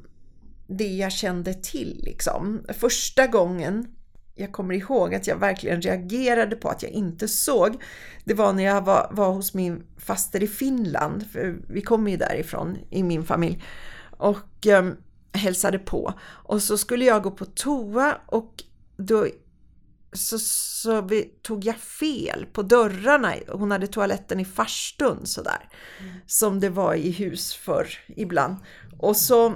det 0.68 0.88
jag 0.88 1.12
kände 1.12 1.54
till 1.54 2.02
liksom. 2.04 2.62
Första 2.70 3.28
gången 3.28 3.88
jag 4.36 4.52
kommer 4.52 4.74
ihåg 4.74 5.16
att 5.16 5.28
jag 5.28 5.38
verkligen 5.38 5.82
reagerade 5.82 6.56
på 6.56 6.70
att 6.70 6.84
jag 6.84 6.92
inte 6.92 7.28
såg, 7.28 7.84
det 8.24 8.34
var 8.34 8.54
när 8.54 8.64
jag 8.64 8.82
var, 8.82 9.10
var 9.12 9.32
hos 9.32 9.54
min 9.54 9.84
faster 9.98 10.44
i 10.44 10.48
Finland, 10.48 11.26
för 11.32 11.58
vi 11.68 11.82
kommer 11.82 12.12
ju 12.12 12.18
därifrån 12.18 12.78
i 12.90 13.04
min 13.04 13.26
familj, 13.26 13.64
och 14.20 14.68
eh, 14.68 14.92
hälsade 15.34 15.80
på. 15.80 16.14
Och 16.24 16.62
så 16.62 16.78
skulle 16.78 17.06
jag 17.06 17.24
gå 17.24 17.32
på 17.32 17.46
toa 17.46 18.18
och 18.26 18.64
då 18.98 19.28
så, 20.14 20.40
så 20.40 21.02
vi, 21.02 21.24
tog 21.42 21.66
jag 21.66 21.76
fel 21.76 22.46
på 22.54 22.62
dörrarna. 22.62 23.34
Hon 23.48 23.72
hade 23.72 23.88
toaletten 23.88 24.40
i 24.40 24.46
farstun 24.46 25.26
sådär. 25.26 25.70
Mm. 26.00 26.14
Som 26.26 26.60
det 26.60 26.70
var 26.70 26.96
i 26.96 27.12
hus 27.12 27.54
för 27.54 27.88
ibland. 28.08 28.56
Och 29.00 29.18
så 29.18 29.56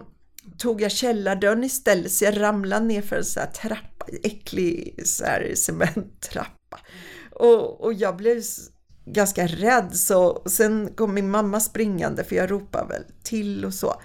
tog 0.57 0.81
jag 0.81 0.91
källardörren 0.91 1.63
istället 1.63 2.11
så 2.11 2.25
jag 2.25 2.41
ramlade 2.41 2.85
ner 2.85 3.01
för 3.01 3.15
en 3.15 3.25
sån 3.25 3.43
här 3.43 3.51
trappa, 3.51 4.05
äcklig 4.23 5.01
så 5.05 5.23
här 5.23 5.53
cementtrappa. 5.55 6.79
Och, 7.31 7.81
och 7.81 7.93
jag 7.93 8.15
blev 8.15 8.41
ganska 9.05 9.47
rädd 9.47 9.95
så 9.95 10.43
sen 10.45 10.93
kom 10.95 11.13
min 11.13 11.29
mamma 11.29 11.59
springande 11.59 12.23
för 12.23 12.35
jag 12.35 12.51
ropade 12.51 12.87
väl 12.87 13.03
till 13.23 13.65
och 13.65 13.73
så. 13.73 14.01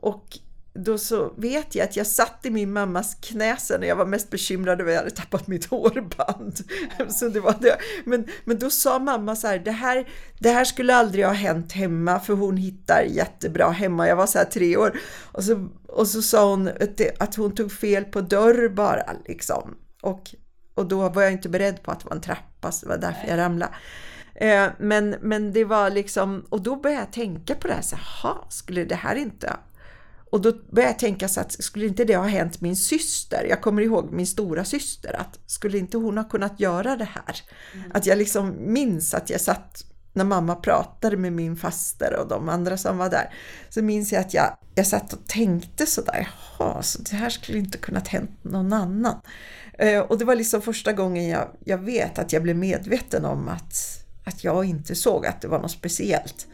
Och 0.00 0.38
då 0.74 0.98
så 0.98 1.32
vet 1.36 1.74
jag 1.74 1.84
att 1.84 1.96
jag 1.96 2.06
satt 2.06 2.46
i 2.46 2.50
min 2.50 2.72
mammas 2.72 3.16
knä 3.20 3.56
sen 3.56 3.80
när 3.80 3.86
jag 3.86 3.96
var 3.96 4.06
mest 4.06 4.30
bekymrad 4.30 4.80
över 4.80 4.90
att 4.90 4.94
jag 4.94 5.02
hade 5.02 5.16
tappat 5.16 5.46
mitt 5.46 5.66
hårband. 5.66 6.58
Så 7.08 7.28
det 7.28 7.40
var 7.40 7.56
det. 7.60 7.76
Men, 8.04 8.26
men 8.44 8.58
då 8.58 8.70
sa 8.70 8.98
mamma 8.98 9.36
så 9.36 9.46
här, 9.46 9.58
det 9.58 9.70
här, 9.70 10.08
det 10.38 10.50
här 10.50 10.64
skulle 10.64 10.94
aldrig 10.94 11.24
ha 11.24 11.32
hänt 11.32 11.72
hemma 11.72 12.20
för 12.20 12.34
hon 12.34 12.56
hittar 12.56 13.02
jättebra 13.02 13.70
hemma. 13.70 14.08
Jag 14.08 14.16
var 14.16 14.26
så 14.26 14.38
här 14.38 14.44
tre 14.44 14.76
år 14.76 15.00
och 15.32 15.44
så, 15.44 15.68
och 15.88 16.08
så 16.08 16.22
sa 16.22 16.50
hon 16.50 16.68
att, 16.68 16.96
det, 16.96 17.22
att 17.22 17.34
hon 17.34 17.54
tog 17.54 17.72
fel 17.72 18.04
på 18.04 18.20
dörr 18.20 18.68
bara 18.68 19.12
liksom. 19.28 19.76
Och, 20.02 20.34
och 20.74 20.86
då 20.86 21.08
var 21.08 21.22
jag 21.22 21.32
inte 21.32 21.48
beredd 21.48 21.82
på 21.82 21.90
att 21.90 22.00
det 22.00 22.06
var 22.08 22.16
en 22.16 22.22
trappa 22.22 22.72
så 22.72 22.86
det 22.86 22.90
var 22.90 22.98
därför 22.98 23.28
jag 23.28 23.38
ramlade. 23.38 23.72
Eh, 24.34 24.66
men, 24.78 25.16
men 25.20 25.52
det 25.52 25.64
var 25.64 25.90
liksom, 25.90 26.44
och 26.48 26.62
då 26.62 26.76
började 26.76 27.02
jag 27.02 27.12
tänka 27.12 27.54
på 27.54 27.68
det 27.68 27.74
här, 27.74 27.82
så 27.82 27.96
här, 27.96 28.36
skulle 28.48 28.84
det 28.84 28.94
här 28.94 29.16
inte 29.16 29.56
och 30.30 30.40
då 30.40 30.52
började 30.52 30.92
jag 30.92 30.98
tänka 30.98 31.28
så 31.28 31.40
att 31.40 31.52
skulle 31.52 31.86
inte 31.86 32.04
det 32.04 32.16
ha 32.16 32.26
hänt 32.26 32.60
min 32.60 32.76
syster? 32.76 33.46
Jag 33.48 33.60
kommer 33.60 33.82
ihåg 33.82 34.12
min 34.12 34.26
stora 34.26 34.64
syster 34.64 35.20
att 35.20 35.38
skulle 35.46 35.78
inte 35.78 35.96
hon 35.96 36.16
ha 36.16 36.24
kunnat 36.24 36.60
göra 36.60 36.96
det 36.96 37.08
här? 37.14 37.36
Mm. 37.74 37.90
Att 37.94 38.06
jag 38.06 38.18
liksom 38.18 38.54
minns 38.58 39.14
att 39.14 39.30
jag 39.30 39.40
satt 39.40 39.84
när 40.12 40.24
mamma 40.24 40.54
pratade 40.54 41.16
med 41.16 41.32
min 41.32 41.56
faster 41.56 42.20
och 42.20 42.28
de 42.28 42.48
andra 42.48 42.76
som 42.76 42.98
var 42.98 43.10
där, 43.10 43.34
så 43.68 43.82
minns 43.82 44.12
jag 44.12 44.20
att 44.20 44.34
jag, 44.34 44.56
jag 44.74 44.86
satt 44.86 45.12
och 45.12 45.26
tänkte 45.26 45.86
sådär, 45.86 46.28
jaha, 46.58 46.82
så 46.82 47.02
det 47.02 47.16
här 47.16 47.30
skulle 47.30 47.58
inte 47.58 47.78
kunnat 47.78 48.08
hänt 48.08 48.30
någon 48.42 48.72
annan. 48.72 49.20
Eh, 49.78 50.00
och 50.00 50.18
det 50.18 50.24
var 50.24 50.34
liksom 50.34 50.62
första 50.62 50.92
gången 50.92 51.28
jag, 51.28 51.48
jag 51.64 51.78
vet 51.78 52.18
att 52.18 52.32
jag 52.32 52.42
blev 52.42 52.56
medveten 52.56 53.24
om 53.24 53.48
att, 53.48 54.04
att 54.24 54.44
jag 54.44 54.64
inte 54.64 54.94
såg 54.94 55.26
att 55.26 55.40
det 55.40 55.48
var 55.48 55.58
något 55.58 55.70
speciellt. 55.70 56.46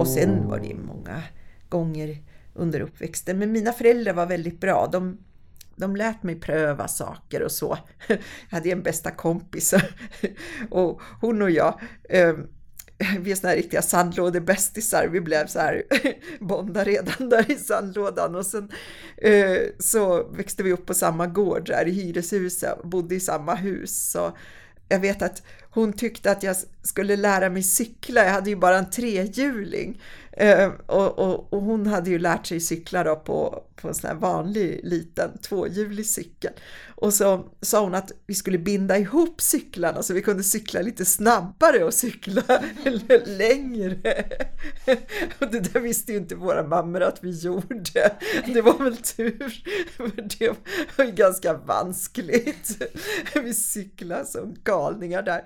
Och 0.00 0.08
sen 0.08 0.48
var 0.48 0.58
det 0.58 0.74
många 0.74 1.22
gånger 1.68 2.18
under 2.54 2.80
uppväxten, 2.80 3.38
men 3.38 3.52
mina 3.52 3.72
föräldrar 3.72 4.12
var 4.12 4.26
väldigt 4.26 4.60
bra. 4.60 4.88
De, 4.92 5.18
de 5.76 5.96
lät 5.96 6.22
mig 6.22 6.40
pröva 6.40 6.88
saker 6.88 7.42
och 7.42 7.52
så. 7.52 7.78
Jag 8.08 8.18
hade 8.50 8.70
en 8.70 8.82
bästa 8.82 9.10
kompis 9.10 9.74
och 10.70 11.00
hon 11.20 11.42
och 11.42 11.50
jag, 11.50 11.80
eh, 12.08 12.34
vi 13.20 13.30
är 13.30 13.34
såna 13.34 13.48
här 13.48 13.56
riktiga 13.56 13.82
sandlådebästisar. 13.82 15.08
Vi 15.08 15.20
blev 15.20 15.46
så 15.46 15.58
här 15.58 15.82
bonda 16.40 16.84
redan 16.84 17.28
där 17.28 17.50
i 17.50 17.56
sandlådan 17.56 18.34
och 18.34 18.46
sen 18.46 18.68
eh, 19.16 19.58
så 19.78 20.28
växte 20.32 20.62
vi 20.62 20.72
upp 20.72 20.86
på 20.86 20.94
samma 20.94 21.26
gård 21.26 21.66
där 21.66 21.88
i 21.88 21.90
hyreshuset 21.90 22.82
bodde 22.82 23.14
i 23.14 23.20
samma 23.20 23.54
hus. 23.54 24.10
Så 24.10 24.36
jag 24.88 25.00
vet 25.00 25.22
att 25.22 25.42
hon 25.70 25.92
tyckte 25.92 26.30
att 26.30 26.42
jag 26.42 26.56
skulle 26.82 27.16
lära 27.16 27.50
mig 27.50 27.62
cykla. 27.62 28.24
Jag 28.24 28.32
hade 28.32 28.50
ju 28.50 28.56
bara 28.56 28.78
en 28.78 28.90
trehjuling 28.90 30.00
Eh, 30.40 30.72
och, 30.86 31.18
och, 31.18 31.52
och, 31.52 31.62
hon 31.62 31.86
hade 31.86 32.10
ju 32.10 32.18
lärt 32.18 32.46
sig 32.46 32.60
cykla 32.60 33.04
då 33.04 33.16
på, 33.16 33.64
på 33.76 33.88
en 33.88 33.94
sån 33.94 34.08
här 34.08 34.16
vanlig 34.16 34.80
liten 34.82 35.38
tvåhjulig 35.38 36.06
cykel. 36.06 36.52
Och 36.88 37.14
så 37.14 37.46
sa 37.60 37.80
hon 37.80 37.94
att 37.94 38.12
vi 38.26 38.34
skulle 38.34 38.58
binda 38.58 38.98
ihop 38.98 39.40
cyklarna 39.40 40.02
så 40.02 40.14
vi 40.14 40.22
kunde 40.22 40.42
cykla 40.42 40.80
lite 40.80 41.04
snabbare 41.04 41.84
och 41.84 41.94
cykla 41.94 42.42
längre. 43.26 44.24
Och 45.38 45.50
det 45.50 45.60
där 45.60 45.80
visste 45.80 46.12
ju 46.12 46.18
inte 46.18 46.34
våra 46.34 46.62
mammor 46.62 47.02
att 47.02 47.24
vi 47.24 47.30
gjorde. 47.30 48.16
Det 48.46 48.62
var 48.62 48.84
väl 48.84 48.96
tur, 48.96 49.62
för 49.96 50.38
det 50.38 50.54
var 50.96 51.04
ju 51.04 51.12
ganska 51.12 51.54
vanskligt. 51.54 52.82
Vi 53.34 53.54
cyklade 53.54 54.26
som 54.26 54.56
galningar 54.64 55.22
där. 55.22 55.42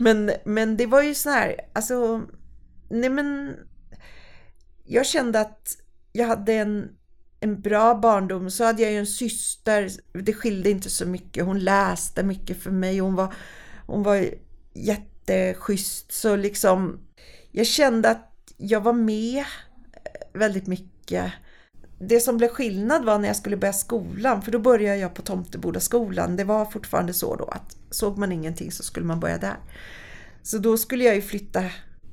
Men, 0.00 0.30
men 0.44 0.59
men 0.60 0.76
det 0.76 0.86
var 0.86 1.02
ju 1.02 1.14
så 1.14 1.30
här, 1.30 1.56
alltså, 1.72 2.22
nej 2.88 3.10
men 3.10 3.56
jag 4.84 5.06
kände 5.06 5.40
att 5.40 5.76
jag 6.12 6.26
hade 6.26 6.52
en, 6.52 6.88
en 7.40 7.60
bra 7.60 7.94
barndom. 7.94 8.50
Så 8.50 8.64
hade 8.64 8.82
jag 8.82 8.92
ju 8.92 8.98
en 8.98 9.06
syster, 9.06 9.90
det 10.12 10.32
skilde 10.32 10.70
inte 10.70 10.90
så 10.90 11.06
mycket. 11.06 11.44
Hon 11.44 11.58
läste 11.58 12.22
mycket 12.22 12.62
för 12.62 12.70
mig. 12.70 12.98
Hon 12.98 13.14
var, 13.14 13.34
hon 13.86 14.02
var 14.02 14.26
jätteschysst. 14.74 16.12
Så 16.12 16.36
liksom, 16.36 17.00
jag 17.50 17.66
kände 17.66 18.10
att 18.10 18.54
jag 18.56 18.80
var 18.80 18.92
med 18.92 19.38
eh, 19.38 19.44
väldigt 20.40 20.66
mycket. 20.66 21.32
Det 21.98 22.20
som 22.20 22.36
blev 22.36 22.48
skillnad 22.48 23.04
var 23.04 23.18
när 23.18 23.28
jag 23.28 23.36
skulle 23.36 23.56
börja 23.56 23.72
skolan, 23.72 24.42
för 24.42 24.52
då 24.52 24.58
började 24.58 24.98
jag 24.98 25.14
på 25.14 25.22
Tomtebodaskolan. 25.22 26.36
Det 26.36 26.44
var 26.44 26.64
fortfarande 26.64 27.14
så 27.14 27.36
då 27.36 27.44
att 27.44 27.76
såg 27.90 28.18
man 28.18 28.32
ingenting 28.32 28.72
så 28.72 28.82
skulle 28.82 29.06
man 29.06 29.20
börja 29.20 29.38
där. 29.38 29.56
Så 30.42 30.58
då 30.58 30.76
skulle 30.76 31.04
jag 31.04 31.14
ju 31.14 31.22
flytta 31.22 31.64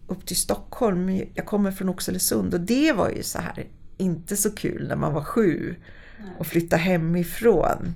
upp 0.08 0.26
till 0.26 0.36
Stockholm. 0.36 1.22
Jag 1.34 1.46
kommer 1.46 1.72
från 1.72 1.90
Oxelösund 1.90 2.54
och 2.54 2.60
det 2.60 2.92
var 2.92 3.10
ju 3.10 3.24
så 3.24 3.40
här 3.40 3.68
inte 3.98 4.38
så 4.38 4.52
kul 4.52 4.88
när 4.88 4.96
man 4.96 5.14
var 5.14 5.24
sju 5.24 5.76
och 6.38 6.48
flytta 6.48 6.76
hemifrån. 6.76 7.94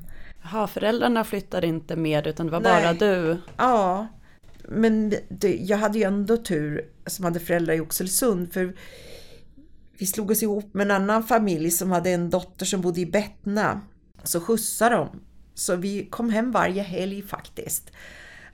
Ja, 0.52 0.68
föräldrarna 0.68 1.24
flyttade 1.24 1.68
inte 1.68 1.96
med 1.96 2.28
utan 2.28 2.46
det 2.46 2.52
var 2.52 2.60
Nej. 2.60 2.84
bara 2.84 2.94
du? 2.94 3.38
Ja, 3.58 4.08
men 4.68 5.14
det, 5.30 5.56
jag 5.56 5.78
hade 5.78 5.98
ju 5.98 6.04
ändå 6.04 6.38
tur 6.38 6.86
som 7.06 7.26
hade 7.26 7.40
föräldrar 7.40 7.74
i 7.74 7.80
Oxelösund 7.80 8.54
för 8.54 8.76
vi 9.98 10.06
slog 10.06 10.32
oss 10.32 10.44
ihop 10.44 10.74
med 10.74 10.86
en 10.86 10.92
annan 10.92 11.24
familj 11.24 11.72
som 11.72 11.92
hade 11.92 12.10
en 12.10 12.30
dotter 12.30 12.66
som 12.66 12.82
bodde 12.82 13.02
i 13.02 13.06
Bettna. 13.06 13.82
Så 14.24 14.42
skjutsade 14.42 14.96
de. 14.96 15.10
Så 15.54 15.76
vi 15.76 16.06
kom 16.06 16.30
hem 16.30 16.52
varje 16.52 16.82
helg 16.82 17.22
faktiskt. 17.22 17.92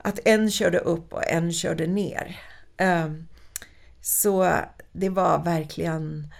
Att 0.08 0.18
en 0.24 0.50
körde 0.50 0.78
upp 0.78 1.12
och 1.12 1.26
en 1.26 1.52
körde 1.52 1.86
ner. 1.86 2.40
Um, 2.78 3.28
så 4.00 4.52
det 4.92 5.08
var 5.08 5.44
verkligen 5.44 6.32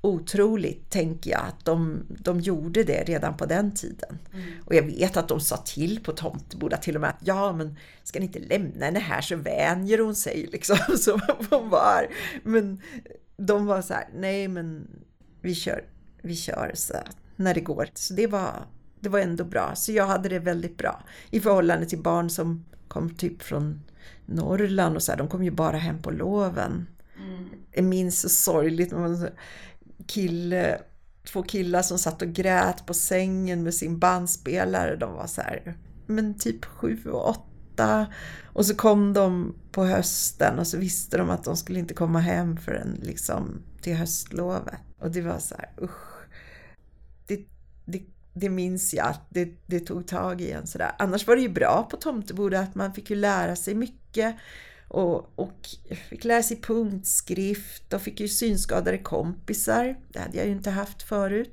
otroligt, 0.00 0.90
tänker 0.90 1.30
jag, 1.30 1.40
att 1.40 1.64
de, 1.64 2.06
de 2.08 2.40
gjorde 2.40 2.84
det 2.84 3.04
redan 3.04 3.36
på 3.36 3.46
den 3.46 3.74
tiden. 3.74 4.18
Mm. 4.34 4.44
Och 4.64 4.74
jag 4.74 4.82
vet 4.82 5.16
att 5.16 5.28
de 5.28 5.40
sa 5.40 5.56
till 5.56 6.04
på 6.04 6.12
Tomteboda 6.12 6.76
till 6.76 6.94
och 6.94 7.00
med 7.00 7.10
att 7.10 7.20
ja, 7.20 7.52
men 7.52 7.76
ska 8.04 8.18
ni 8.18 8.26
inte 8.26 8.38
lämna 8.38 8.84
henne 8.84 8.98
här 8.98 9.20
så 9.20 9.36
vänjer 9.36 9.98
hon 9.98 10.14
sig 10.14 10.46
liksom, 10.52 10.78
så 10.98 11.20
hon 11.50 11.68
var. 11.70 12.06
Men 12.42 12.82
de 13.36 13.66
var 13.66 13.82
så 13.82 13.94
här, 13.94 14.08
nej 14.14 14.48
men 14.48 14.88
vi 15.40 15.54
kör, 15.54 15.84
vi 16.22 16.36
kör 16.36 16.72
så 16.74 16.94
när 17.36 17.54
det 17.54 17.60
går. 17.60 17.88
Så 17.94 18.14
det 18.14 18.26
var, 18.26 18.66
det 19.00 19.08
var 19.08 19.20
ändå 19.20 19.44
bra. 19.44 19.74
Så 19.74 19.92
jag 19.92 20.06
hade 20.06 20.28
det 20.28 20.38
väldigt 20.38 20.78
bra 20.78 21.02
i 21.30 21.40
förhållande 21.40 21.86
till 21.86 22.02
barn 22.02 22.30
som 22.30 22.64
kom 22.88 23.10
typ 23.10 23.42
från 23.42 23.82
Norrland 24.26 24.96
och 24.96 25.02
så 25.02 25.12
här, 25.12 25.18
de 25.18 25.28
kom 25.28 25.44
ju 25.44 25.50
bara 25.50 25.76
hem 25.76 26.02
på 26.02 26.10
loven. 26.10 26.86
Mm. 27.16 27.48
Jag 27.72 27.84
minns 27.84 28.20
så 28.20 28.28
sorgligt, 28.28 28.92
kille, 30.06 30.78
två 31.32 31.42
killar 31.42 31.82
som 31.82 31.98
satt 31.98 32.22
och 32.22 32.28
grät 32.28 32.86
på 32.86 32.94
sängen 32.94 33.62
med 33.62 33.74
sin 33.74 33.98
bandspelare. 33.98 34.96
De 34.96 35.12
var 35.12 35.26
så 35.26 35.40
här, 35.40 35.76
men 36.06 36.38
typ 36.38 36.64
sju 36.64 36.98
och 37.04 37.28
åtta. 37.28 38.06
Och 38.44 38.66
så 38.66 38.74
kom 38.74 39.12
de 39.12 39.54
på 39.72 39.84
hösten 39.84 40.58
och 40.58 40.66
så 40.66 40.78
visste 40.78 41.16
de 41.16 41.30
att 41.30 41.44
de 41.44 41.56
skulle 41.56 41.78
inte 41.78 41.94
komma 41.94 42.20
hem 42.20 42.56
förrän 42.56 43.00
liksom 43.02 43.62
till 43.80 43.96
höstlovet. 43.96 44.80
Och 44.98 45.10
det 45.10 45.22
var 45.22 45.38
så 45.38 45.54
här, 45.54 45.84
usch. 45.84 46.15
Det, 48.38 48.48
minns 48.48 48.94
jag 48.94 49.06
att 49.06 49.26
det, 49.28 49.48
det 49.66 49.80
tog 49.80 50.06
tag 50.06 50.40
i 50.40 50.50
en 50.50 50.66
sådär. 50.66 50.92
Annars 50.98 51.26
var 51.26 51.36
det 51.36 51.42
ju 51.42 51.48
bra 51.48 51.88
på 51.90 51.96
Tomteboda 51.96 52.60
att 52.60 52.74
man 52.74 52.92
fick 52.92 53.10
ju 53.10 53.16
lära 53.16 53.56
sig 53.56 53.74
mycket 53.74 54.36
och, 54.88 55.38
och 55.38 55.68
fick 56.08 56.24
lära 56.24 56.42
sig 56.42 56.60
punktskrift 56.60 57.92
och 57.92 58.02
fick 58.02 58.20
ju 58.20 58.28
synskadade 58.28 58.98
kompisar. 58.98 59.96
Det 60.08 60.18
hade 60.18 60.36
jag 60.36 60.46
ju 60.46 60.52
inte 60.52 60.70
haft 60.70 61.02
förut. 61.02 61.52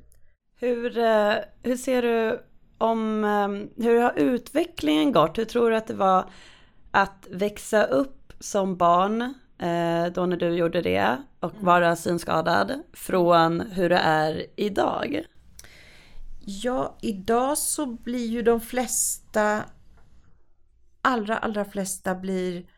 Hur, 0.59 0.97
eh, 0.97 1.33
hur 1.63 1.77
ser 1.77 2.01
du 2.01 2.39
om, 2.77 3.23
eh, 3.23 3.83
hur 3.83 4.01
har 4.01 4.13
utvecklingen 4.19 5.11
gått? 5.11 5.37
Hur 5.37 5.45
tror 5.45 5.69
du 5.69 5.75
att 5.75 5.87
det 5.87 5.93
var 5.93 6.29
att 6.91 7.27
växa 7.31 7.83
upp 7.83 8.33
som 8.39 8.77
barn 8.77 9.21
eh, 9.57 10.13
då 10.13 10.25
när 10.25 10.37
du 10.37 10.49
gjorde 10.49 10.81
det 10.81 11.17
och 11.39 11.53
mm. 11.53 11.65
vara 11.65 11.95
synskadad 11.95 12.71
från 12.93 13.61
hur 13.61 13.89
det 13.89 13.97
är 13.97 14.45
idag? 14.55 15.23
Ja, 16.45 16.97
idag 17.01 17.57
så 17.57 17.85
blir 17.85 18.27
ju 18.27 18.41
de 18.41 18.61
flesta, 18.61 19.63
allra, 21.01 21.37
allra 21.37 21.65
flesta 21.65 22.15
blir 22.15 22.69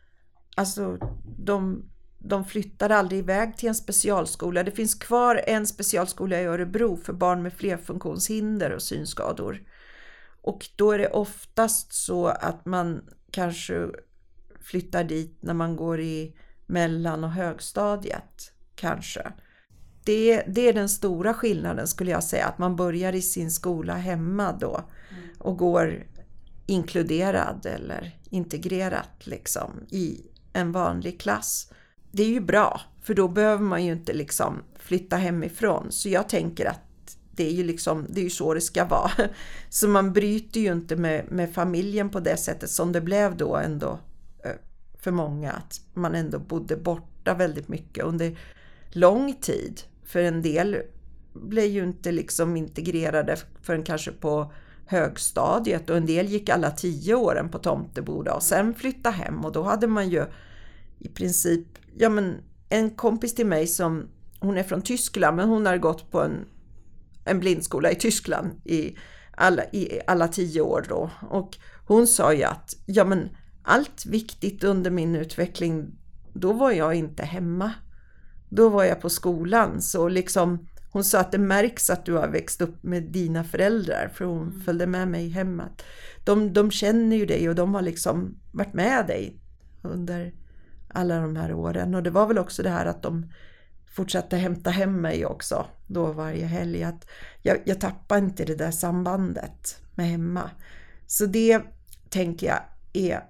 alltså 0.56 0.98
de, 1.38 1.90
de 2.20 2.46
flyttar 2.46 2.90
aldrig 2.90 3.20
iväg 3.20 3.58
till 3.58 3.70
en 3.70 3.76
specialskola. 3.76 4.64
Det 4.64 4.72
finns 4.72 4.96
kvar 4.96 5.42
en 5.48 5.68
specialskola 5.68 6.42
i 6.42 6.46
Örebro 6.46 6.98
för 6.98 7.14
barn 7.14 7.44
med 7.44 7.54
flerfunktionshinder 7.54 8.72
och 8.72 8.82
synskador. 8.82 9.64
Och 10.42 10.68
då 10.76 10.92
är 10.92 10.98
det 10.98 11.10
oftast 11.10 11.94
så 11.94 12.28
att 12.28 12.66
man 12.66 13.10
kanske 13.32 13.90
flyttar 14.62 15.04
dit 15.04 15.38
när 15.42 15.54
man 15.54 15.76
går 15.76 16.02
i 16.02 16.36
mellan 16.66 17.24
och 17.24 17.32
högstadiet. 17.32 18.52
Kanske. 18.76 19.32
Det, 20.06 20.44
det 20.48 20.68
är 20.68 20.74
den 20.74 20.90
stora 20.90 21.34
skillnaden 21.34 21.88
skulle 21.88 22.12
jag 22.12 22.24
säga, 22.24 22.46
att 22.46 22.58
man 22.58 22.76
börjar 22.76 23.14
i 23.14 23.22
sin 23.22 23.52
skola 23.52 23.94
hemma 23.94 24.52
då 24.52 24.82
och 25.40 25.58
går 25.58 26.04
inkluderad 26.66 27.66
eller 27.66 28.20
integrerat 28.30 29.28
liksom 29.28 29.72
i 29.90 30.22
en 30.54 30.72
vanlig 30.72 31.20
klass. 31.20 31.72
Det 32.12 32.24
är 32.24 32.28
ju 32.28 32.40
bra, 32.40 32.82
för 33.02 33.14
då 33.14 33.28
behöver 33.28 33.64
man 33.64 33.86
ju 33.86 33.92
inte 33.92 34.14
liksom 34.14 34.64
flytta 34.80 35.16
hemifrån. 35.16 35.92
Så 35.92 36.10
jag 36.10 36.30
tänker 36.30 36.66
att 36.66 36.82
det 37.32 37.48
är 37.48 37.52
ju 37.52 37.64
liksom, 37.64 38.06
det 38.10 38.20
är 38.20 38.24
ju 38.24 38.30
så 38.30 38.54
det 38.54 38.62
ska 38.62 38.86
vara. 38.86 39.12
Så 39.70 39.88
man 39.88 40.14
bryter 40.14 40.60
ju 40.60 40.72
inte 40.72 40.96
med, 40.96 41.32
med 41.32 41.54
familjen 41.54 42.10
på 42.10 42.20
det 42.20 42.38
sättet 42.38 42.70
som 42.70 42.92
det 42.92 43.02
blev 43.02 43.38
då 43.38 43.56
ändå 43.56 44.00
för 45.06 45.12
många. 45.12 45.52
Att 45.52 45.82
man 45.94 46.16
ändå 46.16 46.40
bodde 46.40 46.78
borta 46.78 47.34
väldigt 47.34 47.68
mycket 47.68 48.04
under 48.04 48.38
lång 48.90 49.34
tid. 49.34 49.82
För 50.06 50.20
en 50.20 50.42
del 50.42 50.78
blev 51.34 51.66
ju 51.66 51.84
inte 51.84 52.12
liksom 52.12 52.58
integrerade 52.58 53.38
förrän 53.62 53.84
kanske 53.84 54.12
på 54.12 54.54
högstadiet. 54.86 55.90
Och 55.90 55.98
en 55.98 56.06
del 56.06 56.28
gick 56.28 56.50
alla 56.50 56.72
tio 56.72 57.16
åren 57.16 57.50
på 57.50 57.60
Tomteboda 57.60 58.34
och 58.34 58.44
sen 58.44 58.74
flytta 58.74 59.10
hem. 59.10 59.46
Och 59.46 59.52
då 59.52 59.64
hade 59.64 59.88
man 59.88 60.10
ju 60.10 60.26
i 61.00 61.08
princip, 61.08 61.68
ja 61.98 62.10
men 62.10 62.38
en 62.70 62.90
kompis 62.90 63.36
till 63.36 63.46
mig 63.46 63.68
som, 63.68 64.10
hon 64.40 64.58
är 64.58 64.64
från 64.64 64.82
Tyskland 64.82 65.38
men 65.38 65.50
hon 65.50 65.66
har 65.66 65.78
gått 65.78 66.12
på 66.12 66.22
en, 66.22 66.46
en 67.26 67.40
blindskola 67.40 67.92
i 67.92 67.96
Tyskland 67.96 68.52
i 68.64 68.96
alla, 69.32 69.64
i 69.64 70.02
alla 70.08 70.28
tio 70.28 70.62
år 70.62 70.86
då. 70.90 71.10
Och 71.30 71.58
hon 71.88 72.08
sa 72.08 72.34
ju 72.34 72.44
att, 72.44 72.76
ja 72.86 73.06
men 73.06 73.30
allt 73.64 74.06
viktigt 74.06 74.64
under 74.64 74.92
min 74.92 75.16
utveckling, 75.16 75.88
då 76.34 76.54
var 76.54 76.72
jag 76.72 76.96
inte 76.96 77.24
hemma. 77.24 77.72
Då 78.56 78.70
var 78.70 78.84
jag 78.84 79.02
på 79.02 79.10
skolan. 79.10 79.82
Så 79.82 80.08
liksom, 80.08 80.68
hon 80.92 81.04
sa 81.04 81.20
att 81.20 81.32
det 81.32 81.38
märks 81.38 81.90
att 81.90 82.06
du 82.06 82.14
har 82.14 82.28
växt 82.28 82.62
upp 82.62 82.84
med 82.84 83.04
dina 83.04 83.44
föräldrar, 83.44 84.12
för 84.14 84.26
hon 84.26 84.48
mm. 84.48 84.62
följde 84.62 84.88
med 84.88 85.08
mig 85.08 85.30
hem. 85.30 85.62
De, 86.26 86.54
de 86.54 86.72
känner 86.72 87.16
ju 87.16 87.26
dig 87.26 87.50
och 87.50 87.56
de 87.56 87.74
har 87.74 87.82
liksom 87.82 88.38
varit 88.52 88.74
med 88.74 89.08
dig 89.08 89.40
under 89.82 90.34
alla 90.88 91.20
de 91.20 91.36
här 91.36 91.54
åren. 91.54 91.96
Och 91.96 92.04
det 92.04 92.10
var 92.10 92.28
väl 92.28 92.38
också 92.38 92.64
det 92.64 92.70
här 92.70 92.86
att 92.86 93.04
de 93.04 93.32
fortsatte 93.96 94.38
hämta 94.38 94.70
hem 94.70 95.02
mig 95.02 95.26
också 95.26 95.66
då 95.88 96.12
varje 96.12 96.46
helg. 96.46 96.84
Att 96.84 97.08
jag, 97.42 97.58
jag 97.66 97.82
tappade 97.82 98.26
inte 98.26 98.46
det 98.46 98.56
där 98.56 98.72
sambandet 98.72 99.82
med 99.96 100.08
hemma. 100.08 100.50
Så 101.08 101.26
det 101.26 101.62
tänker 102.10 102.48
jag 102.48 102.60
är, 102.94 103.24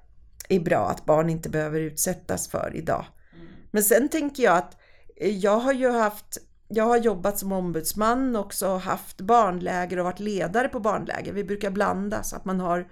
är 0.49 0.59
bra 0.59 0.89
att 0.89 1.05
barn 1.05 1.29
inte 1.29 1.49
behöver 1.49 1.79
utsättas 1.79 2.47
för 2.47 2.71
idag. 2.75 3.05
Mm. 3.35 3.47
Men 3.71 3.83
sen 3.83 4.09
tänker 4.09 4.43
jag 4.43 4.57
att 4.57 4.77
jag 5.15 5.57
har 5.57 5.73
ju 5.73 5.91
haft 5.91 6.37
jag 6.67 6.83
har 6.83 6.97
jobbat 6.97 7.39
som 7.39 7.51
ombudsman 7.51 8.35
också 8.35 8.77
haft 8.77 9.21
barnläger 9.21 9.97
och 9.97 10.05
varit 10.05 10.19
ledare 10.19 10.67
på 10.67 10.79
barnläger. 10.79 11.33
Vi 11.33 11.43
brukar 11.43 11.71
blanda 11.71 12.23
så 12.23 12.35
att 12.35 12.45
man 12.45 12.59
har 12.59 12.87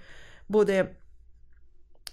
både 0.47 0.87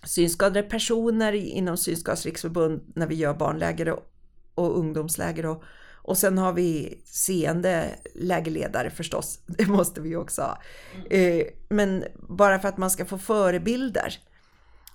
synskadade 0.05 0.63
personer 0.63 1.33
inom 1.33 1.77
Synskadades 1.77 2.27
riksförbund 2.27 2.93
när 2.95 3.07
vi 3.07 3.15
gör 3.15 3.35
barnläger 3.35 3.89
och, 3.89 4.13
och 4.55 4.79
ungdomsläger 4.79 5.47
och, 5.47 5.63
och 6.03 6.19
sen 6.19 6.39
har 6.39 6.53
vi 6.53 7.03
seende 7.05 7.91
lägerledare 8.15 8.91
förstås, 8.91 9.41
det 9.47 9.67
måste 9.67 10.01
vi 10.01 10.17
också 10.17 10.43
ha. 10.43 10.63
Mm. 11.11 11.47
men 11.69 12.05
bara 12.29 12.59
för 12.59 12.69
att 12.69 12.79
man 12.79 12.91
ska 12.91 13.05
få 13.05 13.19
förebilder. 13.19 14.19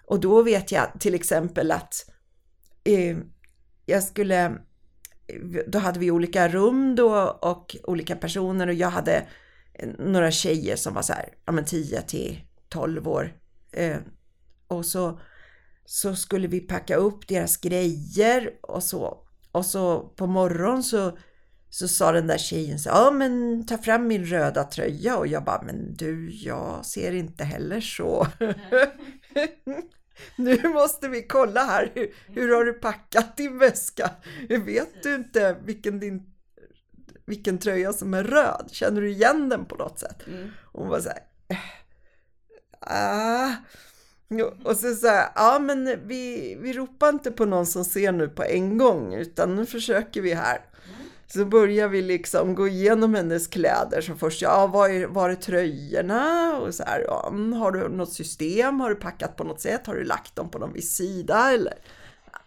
Och 0.06 0.20
då 0.20 0.42
vet 0.42 0.72
jag 0.72 0.88
till 1.00 1.16
exempel 1.16 1.72
att 1.72 2.10
eh, 2.84 3.18
jag 3.86 4.04
skulle, 4.04 4.58
då 5.68 5.80
hade 5.80 6.00
vi 6.00 6.12
olika 6.12 6.48
rum 6.48 6.96
då 6.96 7.40
och 7.42 7.76
olika 7.84 8.16
personer 8.16 8.68
och 8.68 8.74
jag 8.74 8.90
hade 8.90 9.28
några 10.00 10.32
tjejer 10.32 10.76
som 10.76 10.94
var 10.94 11.02
så 11.02 11.14
här, 11.14 11.30
ja 11.46 11.52
men 11.52 11.66
10 11.66 12.02
till 12.02 12.42
12 12.70 13.08
år. 13.08 13.34
Eh, 13.72 13.98
och 14.68 14.86
så, 14.86 15.20
så 15.86 16.16
skulle 16.16 16.48
vi 16.48 16.60
packa 16.60 16.96
upp 16.96 17.28
deras 17.28 17.58
grejer 17.58 18.50
och 18.62 18.84
så. 18.84 19.18
Och 19.52 19.66
så 19.66 20.00
på 20.00 20.28
morgonen 20.28 20.84
så, 20.84 21.18
så 21.70 21.88
sa 21.88 22.12
den 22.12 22.28
där 22.28 22.38
tjejen 22.38 22.80
så 22.80 22.90
ja 22.90 23.12
men 23.12 23.66
ta 23.66 23.78
fram 23.78 24.08
min 24.08 24.26
röda 24.26 24.64
tröja 24.64 25.18
och 25.18 25.28
jag 25.28 25.44
bara, 25.44 25.62
men 25.62 25.96
du, 25.96 26.30
jag 26.32 26.86
ser 26.86 27.12
inte 27.12 27.44
heller 27.44 27.82
så. 27.82 28.28
nu 30.36 30.70
måste 30.70 31.08
vi 31.08 31.24
kolla 31.24 31.64
här, 31.64 31.92
hur, 31.96 32.14
hur, 32.28 32.56
har 32.56 32.64
du 32.64 32.74
packat 32.74 33.38
din 33.38 33.58
väska? 33.58 34.10
Vet 34.50 35.04
du 35.04 35.16
inte 35.16 35.58
vilken, 35.66 36.00
din, 36.00 36.24
vilken 37.26 37.58
tröja 37.58 37.94
som 37.94 38.14
är 38.14 38.24
röd? 38.24 38.70
Känner 38.72 39.02
du 39.02 39.10
igen 39.10 39.50
den 39.50 39.66
på 39.66 39.76
något 39.76 40.00
sätt? 40.00 40.28
Mm. 40.28 40.50
hon 40.64 40.88
var 40.88 41.00
så 41.00 41.10
här, 41.10 41.20
ah. 42.80 43.52
Och 44.64 44.78
så 44.78 44.96
sa 44.96 45.08
jag, 45.08 45.30
ja 45.36 45.60
men 45.60 46.08
vi, 46.08 46.56
vi 46.62 46.74
ropar 46.74 47.10
inte 47.10 47.32
på 47.32 47.46
någon 47.46 47.66
som 47.66 47.86
ser 47.86 48.12
nu 48.12 48.30
på 48.30 48.44
en 48.44 48.78
gång 48.78 49.14
utan 49.14 49.56
nu 49.56 49.66
försöker 49.66 50.22
vi 50.22 50.34
här. 50.34 50.62
Så 51.28 51.46
börjar 51.46 51.88
vi 51.88 52.02
liksom 52.02 52.56
gå 52.56 52.68
igenom 52.68 53.16
hennes 53.16 53.48
kläder. 53.48 54.02
Så 54.02 54.16
först, 54.16 54.42
ja 54.42 54.68
var 54.68 54.90
är, 54.90 55.08
var 55.08 55.30
är 55.30 55.36
tröjorna? 55.36 56.54
Och 56.58 56.76
så 56.76 56.84
här, 56.84 57.04
ja, 57.08 57.28
mm, 57.30 57.54
har 57.54 57.72
du 57.72 57.90
något 57.90 58.14
system? 58.14 58.80
Har 58.80 58.90
du 58.90 58.96
packat 58.96 59.36
på 59.36 59.44
något 59.44 59.62
sätt? 59.62 59.88
Har 59.88 59.96
du 59.96 60.04
lagt 60.04 60.36
dem 60.36 60.50
på 60.50 60.60
någon 60.60 60.74
viss 60.74 60.96
sida? 60.96 61.52
Eller? 61.54 61.74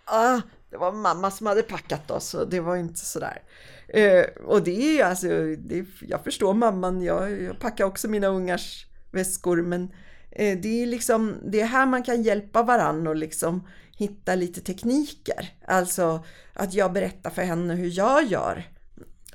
Ah, 0.04 0.40
det 0.70 0.76
var 0.76 0.92
mamma 0.92 1.30
som 1.30 1.46
hade 1.46 1.62
packat 1.62 2.10
oss 2.10 2.34
och 2.34 2.48
det 2.48 2.60
var 2.60 2.76
inte 2.76 3.04
sådär. 3.04 3.42
Eh, 3.88 4.24
och 4.46 4.62
det 4.62 5.00
är 5.00 5.04
alltså, 5.04 5.28
det, 5.58 5.86
jag 6.00 6.24
förstår 6.24 6.54
mamman, 6.54 7.02
jag, 7.02 7.42
jag 7.42 7.60
packar 7.60 7.84
också 7.84 8.08
mina 8.08 8.26
ungars 8.26 8.86
väskor 9.10 9.62
men 9.62 9.90
Eh, 10.38 10.58
det 10.58 10.82
är 10.82 10.86
liksom, 10.86 11.36
det 11.42 11.60
är 11.60 11.66
här 11.66 11.86
man 11.86 12.02
kan 12.02 12.22
hjälpa 12.22 12.62
varann 12.62 13.06
och 13.06 13.16
liksom 13.16 13.66
hitta 13.98 14.34
lite 14.34 14.60
tekniker. 14.60 15.50
Alltså 15.66 16.24
att 16.52 16.74
jag 16.74 16.92
berättar 16.92 17.30
för 17.30 17.42
henne 17.42 17.74
hur 17.74 17.98
jag 17.98 18.26
gör. 18.26 18.64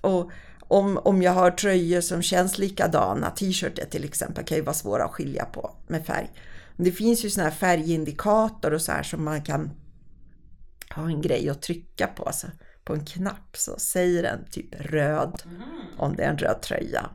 Och 0.02 0.32
om, 0.60 0.98
om 0.98 1.22
jag 1.22 1.32
har 1.32 1.52
tröjor 1.52 2.02
som 2.02 2.22
känns 2.22 2.58
likadana, 2.58 3.30
t-shirtar 3.30 3.86
till 3.86 4.04
exempel, 4.04 4.46
kan 4.46 4.58
ju 4.58 4.64
vara 4.64 4.74
svåra 4.74 5.04
att 5.04 5.12
skilja 5.12 5.46
på 5.46 5.76
med 5.88 6.06
färg. 6.06 6.30
Det 6.78 6.92
finns 6.92 7.26
ju 7.26 7.30
sådana 7.30 7.50
här 7.50 7.58
färgindikator 7.58 8.74
och 8.74 8.82
så 8.82 8.92
här 8.92 9.04
som 9.04 9.24
man 9.24 9.42
kan 9.42 9.72
ha 10.96 11.08
en 11.08 11.22
grej 11.22 11.50
att 11.50 11.62
trycka 11.62 12.08
på. 12.08 12.24
Alltså 12.24 12.48
på 12.84 12.94
en 12.94 13.06
knapp 13.06 13.58
så 13.58 13.80
säger 13.80 14.24
den 14.24 14.46
typ 14.52 14.76
röd 14.80 15.42
om 15.98 16.16
det 16.16 16.24
är 16.24 16.30
en 16.30 16.38
röd 16.38 16.62
tröja. 16.62 17.10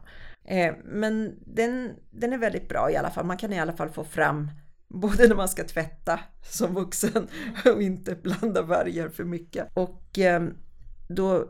Eh, 0.45 0.75
men 0.85 1.39
den, 1.47 1.93
den 2.11 2.33
är 2.33 2.39
väldigt 2.39 2.69
bra 2.69 2.91
i 2.91 2.97
alla 2.97 3.11
fall. 3.11 3.27
Man 3.27 3.37
kan 3.37 3.53
i 3.53 3.61
alla 3.61 3.73
fall 3.73 3.91
få 3.91 4.05
fram 4.05 4.51
både 4.89 5.29
när 5.29 5.37
man 5.37 5.49
ska 5.49 5.65
tvätta 5.65 6.21
som 6.43 6.75
vuxen 6.75 7.29
och 7.75 7.83
inte 7.83 8.15
blanda 8.15 8.67
färger 8.67 9.09
för 9.09 9.25
mycket. 9.25 9.69
Och 9.75 10.19
ehm, 10.19 10.55
då 11.09 11.49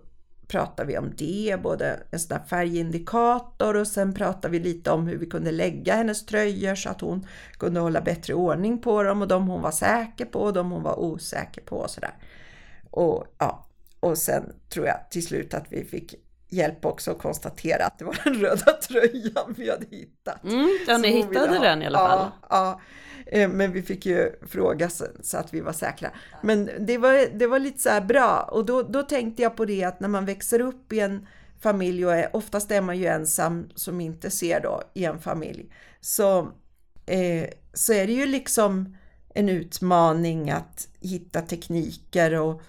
pratar 0.48 0.84
vi 0.84 0.98
om 0.98 1.12
det, 1.16 1.60
både 1.62 2.00
en 2.10 2.18
sån 2.18 2.38
där 2.38 2.44
färgindikator 2.44 3.76
och 3.76 3.86
sen 3.86 4.14
pratar 4.14 4.48
vi 4.48 4.58
lite 4.58 4.90
om 4.90 5.06
hur 5.06 5.18
vi 5.18 5.26
kunde 5.26 5.50
lägga 5.50 5.94
hennes 5.94 6.26
tröjor 6.26 6.74
så 6.74 6.88
att 6.88 7.00
hon 7.00 7.26
kunde 7.58 7.80
hålla 7.80 8.00
bättre 8.00 8.34
ordning 8.34 8.78
på 8.78 9.02
dem 9.02 9.22
och 9.22 9.28
de 9.28 9.48
hon 9.48 9.62
var 9.62 9.70
säker 9.70 10.24
på 10.24 10.40
och 10.40 10.52
de 10.52 10.70
hon 10.70 10.82
var 10.82 11.00
osäker 11.00 11.62
på 11.62 11.76
och 11.76 11.90
sådär. 11.90 12.14
Och 12.90 13.26
ja, 13.38 13.66
och 14.00 14.18
sen 14.18 14.52
tror 14.68 14.86
jag 14.86 15.10
till 15.10 15.26
slut 15.26 15.54
att 15.54 15.66
vi 15.70 15.84
fick 15.84 16.14
hjälp 16.48 16.84
också 16.84 17.10
att 17.10 17.18
konstatera 17.18 17.86
att 17.86 17.98
det 17.98 18.04
var 18.04 18.20
den 18.24 18.34
röda 18.34 18.72
tröjan 18.72 19.54
vi 19.56 19.70
hade 19.70 19.86
hittat. 19.90 20.44
Mm, 20.44 20.78
ja, 20.86 20.98
ni 20.98 21.10
hittade 21.10 21.58
den 21.58 21.82
i 21.82 21.86
alla 21.86 21.98
fall. 21.98 22.18
Ja, 22.18 22.48
ja, 22.50 22.80
eh, 23.26 23.48
men 23.48 23.72
vi 23.72 23.82
fick 23.82 24.06
ju 24.06 24.32
fråga 24.48 24.90
så 25.22 25.36
att 25.36 25.54
vi 25.54 25.60
var 25.60 25.72
säkra. 25.72 26.10
Men 26.42 26.70
det 26.78 26.98
var, 26.98 27.38
det 27.38 27.46
var 27.46 27.58
lite 27.58 27.78
så 27.78 27.88
här 27.88 28.00
bra 28.00 28.48
och 28.52 28.66
då, 28.66 28.82
då 28.82 29.02
tänkte 29.02 29.42
jag 29.42 29.56
på 29.56 29.64
det 29.64 29.84
att 29.84 30.00
när 30.00 30.08
man 30.08 30.24
växer 30.24 30.60
upp 30.60 30.92
i 30.92 31.00
en 31.00 31.26
familj 31.60 32.06
och 32.06 32.14
är, 32.14 32.36
oftast 32.36 32.70
är 32.70 32.80
man 32.80 32.98
ju 32.98 33.06
ensam 33.06 33.70
som 33.74 34.00
inte 34.00 34.30
ser 34.30 34.60
då 34.60 34.82
i 34.94 35.04
en 35.04 35.18
familj. 35.18 35.72
Så, 36.00 36.38
eh, 37.06 37.48
så 37.72 37.92
är 37.92 38.06
det 38.06 38.12
ju 38.12 38.26
liksom 38.26 38.96
en 39.34 39.48
utmaning 39.48 40.50
att 40.50 40.88
hitta 41.00 41.40
tekniker 41.40 42.34
och 42.34 42.62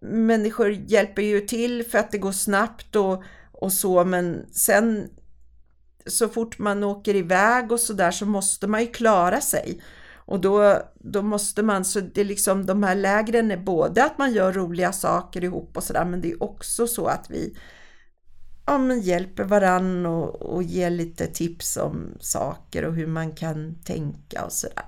människor 0.00 0.70
hjälper 0.70 1.22
ju 1.22 1.40
till 1.40 1.84
för 1.84 1.98
att 1.98 2.10
det 2.10 2.18
går 2.18 2.32
snabbt 2.32 2.96
och, 2.96 3.22
och 3.52 3.72
så 3.72 4.04
men 4.04 4.46
sen 4.52 5.08
så 6.06 6.28
fort 6.28 6.58
man 6.58 6.84
åker 6.84 7.16
iväg 7.16 7.72
och 7.72 7.80
så 7.80 7.92
där 7.92 8.10
så 8.10 8.26
måste 8.26 8.66
man 8.66 8.80
ju 8.80 8.86
klara 8.86 9.40
sig. 9.40 9.82
Och 10.14 10.40
då, 10.40 10.82
då 10.94 11.22
måste 11.22 11.62
man, 11.62 11.84
så 11.84 12.00
det 12.00 12.20
är 12.20 12.24
liksom 12.24 12.66
de 12.66 12.82
här 12.82 12.94
lägren 12.94 13.50
är 13.50 13.56
både 13.56 14.04
att 14.04 14.18
man 14.18 14.32
gör 14.32 14.52
roliga 14.52 14.92
saker 14.92 15.44
ihop 15.44 15.76
och 15.76 15.82
sådär 15.82 16.04
men 16.04 16.20
det 16.20 16.30
är 16.30 16.42
också 16.42 16.86
så 16.86 17.06
att 17.06 17.30
vi 17.30 17.56
ja, 18.66 18.78
men 18.78 19.00
hjälper 19.00 19.44
varann 19.44 20.06
och, 20.06 20.42
och 20.42 20.62
ger 20.62 20.90
lite 20.90 21.26
tips 21.26 21.76
om 21.76 22.16
saker 22.20 22.84
och 22.84 22.94
hur 22.94 23.06
man 23.06 23.32
kan 23.32 23.74
tänka 23.84 24.44
och 24.44 24.52
sådär. 24.52 24.84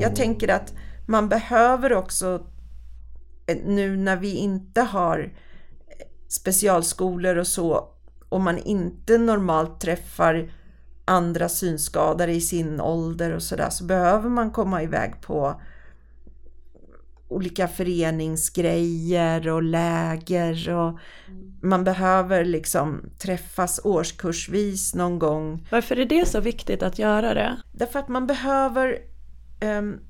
Jag 0.00 0.16
tänker 0.16 0.48
att 0.48 0.74
man 1.06 1.28
behöver 1.28 1.92
också, 1.92 2.46
eh, 3.46 3.56
nu 3.64 3.96
när 3.96 4.16
vi 4.16 4.36
inte 4.36 4.80
har 4.80 5.32
specialskolor 6.28 7.36
och 7.36 7.46
så, 7.46 7.88
och 8.28 8.40
man 8.40 8.58
inte 8.58 9.18
normalt 9.18 9.80
träffar 9.80 10.52
andra 11.04 11.48
synskadade 11.48 12.32
i 12.32 12.40
sin 12.40 12.80
ålder 12.80 13.32
och 13.34 13.42
sådär, 13.42 13.70
så 13.70 13.84
behöver 13.84 14.30
man 14.30 14.50
komma 14.50 14.82
iväg 14.82 15.20
på 15.20 15.60
olika 17.28 17.68
föreningsgrejer 17.68 19.48
och 19.48 19.62
läger 19.62 20.70
och 20.70 20.98
man 21.62 21.84
behöver 21.84 22.44
liksom 22.44 23.10
träffas 23.18 23.80
årskursvis 23.84 24.94
någon 24.94 25.18
gång. 25.18 25.66
Varför 25.70 25.98
är 25.98 26.04
det 26.04 26.28
så 26.28 26.40
viktigt 26.40 26.82
att 26.82 26.98
göra 26.98 27.34
det? 27.34 27.56
Därför 27.72 27.98
att 27.98 28.08
man 28.08 28.26
behöver 28.26 28.98
um, 29.78 30.00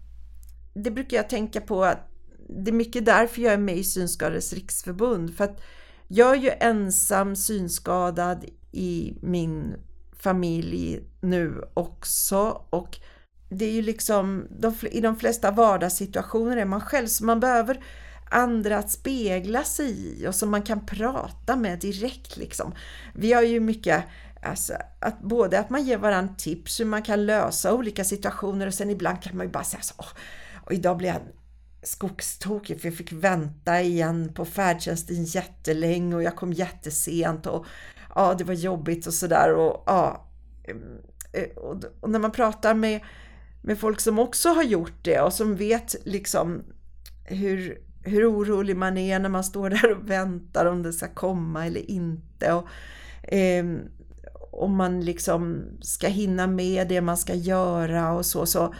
det 0.74 0.90
brukar 0.90 1.16
jag 1.16 1.28
tänka 1.28 1.60
på 1.60 1.84
att 1.84 2.10
det 2.48 2.70
är 2.70 2.74
mycket 2.74 3.04
därför 3.04 3.42
jag 3.42 3.52
är 3.52 3.58
med 3.58 3.76
i 3.76 3.84
Synskadades 3.84 4.52
riksförbund. 4.52 5.36
För 5.36 5.44
att 5.44 5.60
jag 6.08 6.36
är 6.36 6.40
ju 6.40 6.50
ensam 6.60 7.36
synskadad 7.36 8.44
i 8.72 9.14
min 9.22 9.76
familj 10.18 11.02
nu 11.20 11.64
också 11.74 12.66
och 12.70 12.98
det 13.48 13.64
är 13.64 13.72
ju 13.72 13.82
liksom 13.82 14.46
de, 14.58 14.74
i 14.90 15.00
de 15.00 15.16
flesta 15.16 15.50
vardagssituationer 15.50 16.56
är 16.56 16.64
man 16.64 16.80
själv 16.80 17.06
så 17.06 17.24
man 17.24 17.40
behöver 17.40 17.84
andra 18.30 18.78
att 18.78 18.90
spegla 18.90 19.64
sig 19.64 19.90
i 19.90 20.26
och 20.28 20.34
som 20.34 20.50
man 20.50 20.62
kan 20.62 20.86
prata 20.86 21.56
med 21.56 21.78
direkt 21.78 22.36
liksom. 22.36 22.74
Vi 23.14 23.32
har 23.32 23.42
ju 23.42 23.60
mycket 23.60 24.04
Alltså, 24.46 24.74
att 25.00 25.20
både 25.20 25.58
att 25.58 25.70
man 25.70 25.84
ger 25.84 25.98
varandra 25.98 26.34
tips 26.38 26.80
hur 26.80 26.84
man 26.84 27.02
kan 27.02 27.26
lösa 27.26 27.74
olika 27.74 28.04
situationer 28.04 28.66
och 28.66 28.74
sen 28.74 28.90
ibland 28.90 29.22
kan 29.22 29.36
man 29.36 29.46
ju 29.46 29.52
bara 29.52 29.64
säga 29.64 29.82
så 29.82 29.94
Åh, 29.98 30.06
och 30.66 30.72
idag 30.72 30.96
blev 30.96 31.12
jag 31.12 31.22
skogstokig 31.82 32.80
för 32.80 32.88
jag 32.88 32.96
fick 32.96 33.12
vänta 33.12 33.80
igen 33.80 34.32
på 34.34 34.44
färdtjänsten 34.44 35.24
jättelänge 35.24 36.16
och 36.16 36.22
jag 36.22 36.36
kom 36.36 36.52
jättesent 36.52 37.46
och 37.46 37.66
ja, 38.14 38.34
det 38.34 38.44
var 38.44 38.54
jobbigt 38.54 39.06
och 39.06 39.14
sådär 39.14 39.54
och 39.54 39.82
ja. 39.86 40.28
Eh, 41.32 41.56
och 42.00 42.10
när 42.10 42.18
man 42.18 42.32
pratar 42.32 42.74
med, 42.74 43.00
med 43.62 43.78
folk 43.78 44.00
som 44.00 44.18
också 44.18 44.48
har 44.48 44.62
gjort 44.62 45.04
det 45.04 45.20
och 45.20 45.32
som 45.32 45.56
vet 45.56 45.94
liksom 46.04 46.62
hur, 47.24 47.82
hur 48.02 48.32
orolig 48.32 48.76
man 48.76 48.98
är 48.98 49.18
när 49.18 49.28
man 49.28 49.44
står 49.44 49.70
där 49.82 49.92
och 49.92 50.10
väntar 50.10 50.66
om 50.66 50.82
det 50.82 50.92
ska 50.92 51.08
komma 51.08 51.66
eller 51.66 51.90
inte. 51.90 52.52
Och, 52.52 52.68
eh, 53.32 53.64
om 54.50 54.76
man 54.76 55.00
liksom 55.00 55.64
ska 55.80 56.08
hinna 56.08 56.46
med 56.46 56.88
det 56.88 57.00
man 57.00 57.16
ska 57.16 57.34
göra 57.34 58.12
och 58.12 58.26
så, 58.26 58.46
så, 58.46 58.74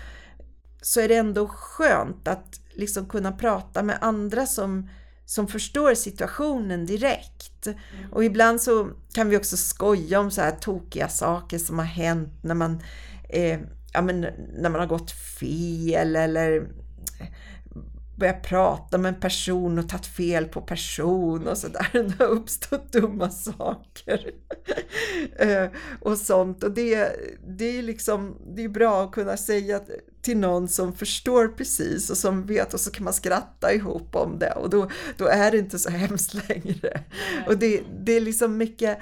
så 0.85 1.01
är 1.01 1.09
det 1.09 1.17
ändå 1.17 1.49
skönt 1.49 2.29
att 2.29 2.61
liksom 2.75 3.07
kunna 3.07 3.33
prata 3.33 3.83
med 3.83 3.99
andra 4.01 4.47
som, 4.47 4.89
som 5.25 5.49
förstår 5.49 5.95
situationen 5.95 6.87
direkt. 6.87 7.67
Mm. 7.67 8.13
Och 8.13 8.25
ibland 8.25 8.63
så 8.63 8.91
kan 9.15 9.29
vi 9.29 9.37
också 9.37 9.57
skoja 9.57 10.21
om 10.21 10.31
så 10.31 10.41
här 10.41 10.51
tokiga 10.51 11.09
saker 11.09 11.59
som 11.59 11.79
har 11.79 11.87
hänt 11.87 12.33
när 12.43 12.55
man, 12.55 12.83
eh, 13.29 13.61
ja, 13.93 14.03
men 14.03 14.21
när 14.59 14.71
man 14.71 14.81
har 14.81 14.87
gått 14.87 15.11
fel 15.11 16.17
eller 16.17 16.69
börjat 18.17 18.43
prata 18.43 18.99
med 18.99 19.15
en 19.15 19.21
person 19.21 19.79
och 19.79 19.89
tagit 19.89 20.07
fel 20.07 20.45
på 20.45 20.61
person 20.61 21.49
och 21.49 21.59
sådär. 21.59 21.89
Det 21.93 22.25
har 22.25 22.31
uppstått 22.31 22.93
dumma 22.93 23.31
saker. 23.31 24.31
Eh, 25.37 25.69
och 26.01 26.19
sånt. 26.19 26.65
Och 26.65 26.71
det, 26.71 27.13
det 27.47 27.79
är 27.79 27.83
liksom, 27.83 28.37
det 28.57 28.65
är 28.65 28.69
bra 28.69 29.03
att 29.03 29.13
kunna 29.13 29.37
säga 29.37 29.81
till 30.23 30.37
någon 30.37 30.69
som 30.69 30.93
förstår 30.93 31.49
precis 31.49 32.11
och 32.11 32.17
som 32.17 32.47
vet 32.47 32.75
och 32.75 32.81
så 32.81 32.91
kan 32.91 33.05
man 33.05 33.13
skratta 33.13 33.73
ihop 33.73 34.17
om 34.17 34.39
det 34.39 34.53
och 34.53 34.71
då, 34.71 34.91
då 35.17 35.27
är 35.27 35.51
det 35.51 35.59
inte 35.59 35.79
så 35.79 35.91
hemskt 35.91 36.49
längre. 36.49 37.01
Och 37.47 37.59
det, 37.59 37.83
det 38.05 38.13
är 38.13 38.21
liksom 38.21 38.57
mycket 38.57 38.99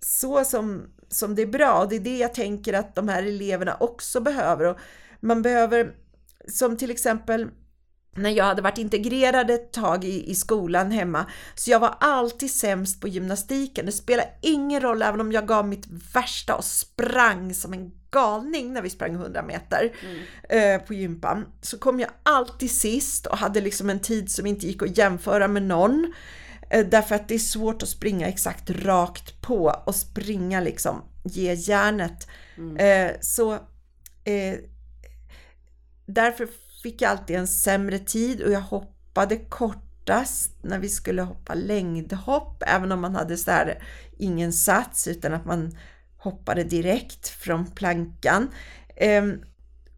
så 0.00 0.44
som, 0.44 0.82
som 1.08 1.34
det 1.34 1.42
är 1.42 1.46
bra 1.46 1.82
och 1.82 1.88
det 1.88 1.96
är 1.96 2.00
det 2.00 2.18
jag 2.18 2.34
tänker 2.34 2.72
att 2.72 2.94
de 2.94 3.08
här 3.08 3.22
eleverna 3.22 3.76
också 3.80 4.20
behöver. 4.20 4.64
Och 4.64 4.78
man 5.20 5.42
behöver, 5.42 5.94
som 6.48 6.76
till 6.76 6.90
exempel 6.90 7.48
när 8.16 8.30
jag 8.30 8.44
hade 8.44 8.62
varit 8.62 8.78
integrerad 8.78 9.50
ett 9.50 9.72
tag 9.72 10.04
i, 10.04 10.30
i 10.30 10.34
skolan 10.34 10.90
hemma, 10.90 11.26
så 11.54 11.70
jag 11.70 11.80
var 11.80 11.94
alltid 12.00 12.50
sämst 12.50 13.00
på 13.00 13.08
gymnastiken. 13.08 13.86
Det 13.86 13.92
spelade 13.92 14.28
ingen 14.40 14.80
roll, 14.80 15.02
även 15.02 15.20
om 15.20 15.32
jag 15.32 15.46
gav 15.46 15.68
mitt 15.68 15.86
värsta 16.14 16.54
och 16.54 16.64
sprang 16.64 17.54
som 17.54 17.72
en 17.72 17.92
galning 18.10 18.72
när 18.72 18.82
vi 18.82 18.90
sprang 18.90 19.14
100 19.14 19.42
meter 19.42 19.92
mm. 20.02 20.74
eh, 20.78 20.86
på 20.86 20.94
gympan, 20.94 21.46
så 21.62 21.78
kom 21.78 22.00
jag 22.00 22.10
alltid 22.22 22.70
sist 22.70 23.26
och 23.26 23.38
hade 23.38 23.60
liksom 23.60 23.90
en 23.90 24.00
tid 24.00 24.30
som 24.30 24.46
inte 24.46 24.66
gick 24.66 24.82
att 24.82 24.98
jämföra 24.98 25.48
med 25.48 25.62
någon. 25.62 26.12
Eh, 26.70 26.86
därför 26.86 27.14
att 27.14 27.28
det 27.28 27.34
är 27.34 27.38
svårt 27.38 27.82
att 27.82 27.88
springa 27.88 28.28
exakt 28.28 28.70
rakt 28.70 29.40
på 29.40 29.82
och 29.86 29.94
springa 29.94 30.60
liksom, 30.60 31.02
ge 31.24 31.54
järnet. 31.54 32.28
Mm. 32.56 32.76
Eh, 32.76 33.16
så 33.20 33.52
eh, 34.24 34.58
därför 36.06 36.48
fick 36.82 37.02
jag 37.02 37.10
alltid 37.10 37.36
en 37.36 37.46
sämre 37.46 37.98
tid 37.98 38.42
och 38.42 38.52
jag 38.52 38.60
hoppade 38.60 39.36
kortast 39.36 40.52
när 40.62 40.78
vi 40.78 40.88
skulle 40.88 41.22
hoppa 41.22 41.54
längdhopp, 41.54 42.62
även 42.66 42.92
om 42.92 43.00
man 43.00 43.14
hade 43.14 43.36
så 43.36 43.50
här, 43.50 43.82
ingen 44.18 44.52
sats 44.52 45.08
utan 45.08 45.34
att 45.34 45.44
man 45.44 45.76
hoppade 46.16 46.64
direkt 46.64 47.28
från 47.28 47.66
plankan. 47.66 48.48
Ehm, 48.96 49.42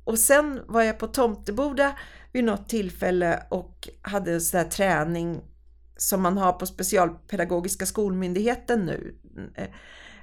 och 0.05 0.19
sen 0.19 0.61
var 0.67 0.83
jag 0.83 0.99
på 0.99 1.07
Tomteboda 1.07 1.99
vid 2.33 2.45
något 2.45 2.69
tillfälle 2.69 3.43
och 3.49 3.89
hade 4.03 4.33
en 4.33 4.41
sån 4.41 4.59
här 4.59 4.69
träning 4.69 5.41
som 5.97 6.23
man 6.23 6.39
har 6.39 6.53
på 6.53 6.67
Specialpedagogiska 6.67 7.87
skolmyndigheten 7.87 8.87
nu. 8.87 9.15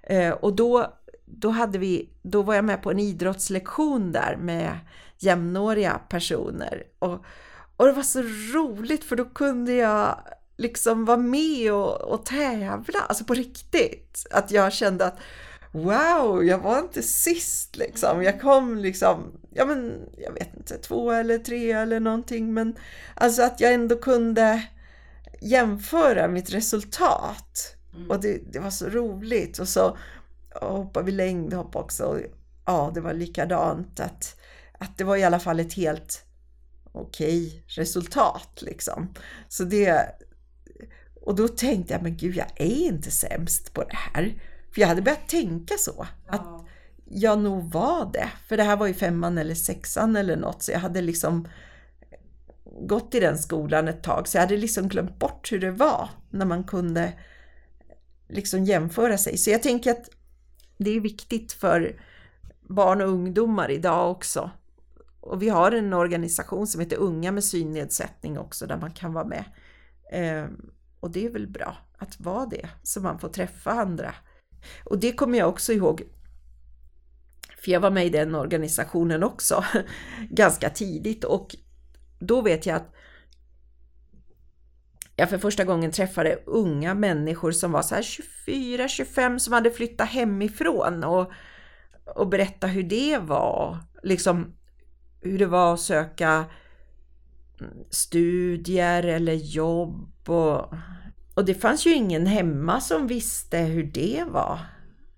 Ehm, 0.03 0.33
och 0.33 0.55
då, 0.55 0.93
då, 1.25 1.49
hade 1.49 1.77
vi, 1.77 2.09
då 2.21 2.41
var 2.41 2.55
jag 2.55 2.65
med 2.65 2.83
på 2.83 2.91
en 2.91 2.99
idrottslektion 2.99 4.11
där 4.11 4.37
med 4.41 4.79
jämnåriga 5.19 6.01
personer. 6.09 6.83
Och, 6.99 7.25
och 7.77 7.85
det 7.85 7.91
var 7.91 8.03
så 8.03 8.21
roligt 8.53 9.03
för 9.03 9.15
då 9.15 9.25
kunde 9.25 9.73
jag 9.73 10.19
liksom 10.57 11.05
vara 11.05 11.17
med 11.17 11.73
och, 11.73 12.01
och 12.01 12.25
tävla, 12.25 12.99
alltså 12.99 13.23
på 13.23 13.33
riktigt. 13.33 14.25
Att 14.31 14.51
jag 14.51 14.73
kände 14.73 15.05
att 15.05 15.19
wow, 15.71 16.43
jag 16.43 16.59
var 16.59 16.79
inte 16.79 17.01
sist 17.01 17.77
liksom. 17.77 18.23
Jag 18.23 18.41
kom 18.41 18.77
liksom, 18.77 19.31
ja 19.49 19.65
men 19.65 20.09
jag 20.17 20.31
vet 20.33 20.55
inte, 20.57 20.77
två 20.77 21.11
eller 21.11 21.37
tre 21.37 21.71
eller 21.71 21.99
någonting. 21.99 22.53
Men 22.53 22.75
alltså 23.15 23.41
att 23.43 23.59
jag 23.59 23.73
ändå 23.73 23.95
kunde 23.95 24.63
jämföra 25.41 26.27
mitt 26.27 26.53
resultat. 26.53 27.75
Mm. 27.95 28.11
Och 28.11 28.21
det, 28.21 28.53
det, 28.53 28.59
var 28.59 28.69
så 28.69 28.89
roligt. 28.89 29.59
Och 29.59 29.67
så 29.67 29.97
hoppade 30.61 31.05
vi 31.05 31.11
längdhopp 31.11 31.75
också. 31.75 32.03
Och, 32.03 32.19
ja, 32.65 32.91
det 32.93 33.01
var 33.01 33.13
likadant. 33.13 33.99
Att, 33.99 34.35
att 34.79 34.97
det 34.97 35.03
var 35.03 35.17
i 35.17 35.23
alla 35.23 35.39
fall 35.39 35.59
ett 35.59 35.73
helt 35.73 36.25
okej 36.91 37.47
okay 37.47 37.61
resultat 37.67 38.61
liksom. 38.61 39.13
Så 39.47 39.63
det, 39.63 40.15
och 41.21 41.35
då 41.35 41.47
tänkte 41.47 41.93
jag, 41.93 42.03
men 42.03 42.17
gud, 42.17 42.35
jag 42.35 42.51
är 42.55 42.87
inte 42.87 43.11
sämst 43.11 43.73
på 43.73 43.83
det 43.83 43.95
här. 43.95 44.33
För 44.73 44.81
jag 44.81 44.87
hade 44.87 45.01
börjat 45.01 45.27
tänka 45.27 45.73
så. 45.77 46.07
Att 46.27 46.41
ja. 46.45 46.65
jag 47.05 47.39
nog 47.39 47.71
var 47.71 48.09
det. 48.13 48.29
För 48.47 48.57
det 48.57 48.63
här 48.63 48.77
var 48.77 48.87
ju 48.87 48.93
femman 48.93 49.37
eller 49.37 49.55
sexan 49.55 50.15
eller 50.15 50.35
något. 50.35 50.63
Så 50.63 50.71
jag 50.71 50.79
hade 50.79 51.01
liksom 51.01 51.47
gått 52.81 53.15
i 53.15 53.19
den 53.19 53.37
skolan 53.37 53.87
ett 53.87 54.03
tag. 54.03 54.27
Så 54.27 54.37
jag 54.37 54.41
hade 54.41 54.57
liksom 54.57 54.87
glömt 54.87 55.19
bort 55.19 55.51
hur 55.51 55.59
det 55.59 55.71
var 55.71 56.09
när 56.29 56.45
man 56.45 56.63
kunde 56.63 57.13
liksom 58.29 58.63
jämföra 58.63 59.17
sig. 59.17 59.37
Så 59.37 59.49
jag 59.49 59.63
tänker 59.63 59.91
att 59.91 60.09
det 60.77 60.91
är 60.91 60.99
viktigt 60.99 61.53
för 61.53 62.01
barn 62.61 63.01
och 63.01 63.09
ungdomar 63.09 63.71
idag 63.71 64.11
också. 64.11 64.51
Och 65.19 65.41
vi 65.41 65.49
har 65.49 65.71
en 65.71 65.93
organisation 65.93 66.67
som 66.67 66.81
heter 66.81 66.97
Unga 66.97 67.31
med 67.31 67.43
synnedsättning 67.43 68.39
också 68.39 68.67
där 68.67 68.77
man 68.77 68.91
kan 68.91 69.13
vara 69.13 69.25
med. 69.25 69.43
Ehm, 70.11 70.71
och 70.99 71.11
det 71.11 71.25
är 71.25 71.29
väl 71.29 71.47
bra 71.47 71.77
att 71.97 72.19
vara 72.19 72.45
det 72.45 72.69
så 72.83 73.01
man 73.01 73.19
får 73.19 73.29
träffa 73.29 73.71
andra 73.71 74.13
och 74.83 74.99
det 74.99 75.11
kommer 75.11 75.37
jag 75.37 75.49
också 75.49 75.73
ihåg, 75.73 76.03
för 77.57 77.71
jag 77.71 77.79
var 77.79 77.91
med 77.91 78.05
i 78.05 78.09
den 78.09 78.35
organisationen 78.35 79.23
också 79.23 79.63
ganska 80.29 80.69
tidigt 80.69 81.23
och 81.23 81.55
då 82.19 82.41
vet 82.41 82.65
jag 82.65 82.75
att 82.75 82.93
jag 85.15 85.29
för 85.29 85.37
första 85.37 85.63
gången 85.63 85.91
träffade 85.91 86.39
unga 86.45 86.93
människor 86.93 87.51
som 87.51 87.71
var 87.71 87.81
så 87.81 87.95
här 87.95 88.01
24-25 88.01 89.37
som 89.37 89.53
hade 89.53 89.71
flyttat 89.71 90.09
hemifrån 90.09 91.03
och, 91.03 91.31
och 92.05 92.27
berätta 92.27 92.67
hur 92.67 92.83
det 92.83 93.17
var. 93.17 93.77
Liksom 94.03 94.53
hur 95.21 95.39
det 95.39 95.45
var 95.45 95.73
att 95.73 95.79
söka 95.79 96.45
studier 97.89 99.03
eller 99.03 99.33
jobb 99.33 100.29
och 100.29 100.73
och 101.35 101.45
det 101.45 101.53
fanns 101.53 101.85
ju 101.87 101.93
ingen 101.93 102.25
hemma 102.25 102.81
som 102.81 103.07
visste 103.07 103.57
hur 103.57 103.83
det 103.83 104.23
var. 104.27 104.59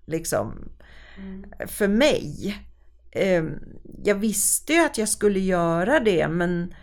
Liksom. 0.06 0.68
Mm. 1.16 1.44
För 1.68 1.88
mig. 1.88 2.56
Ehm, 3.10 3.52
jag 4.04 4.14
visste 4.14 4.72
ju 4.72 4.80
att 4.80 4.98
jag 4.98 5.08
skulle 5.08 5.40
göra 5.40 6.00
det 6.00 6.28
men 6.28 6.74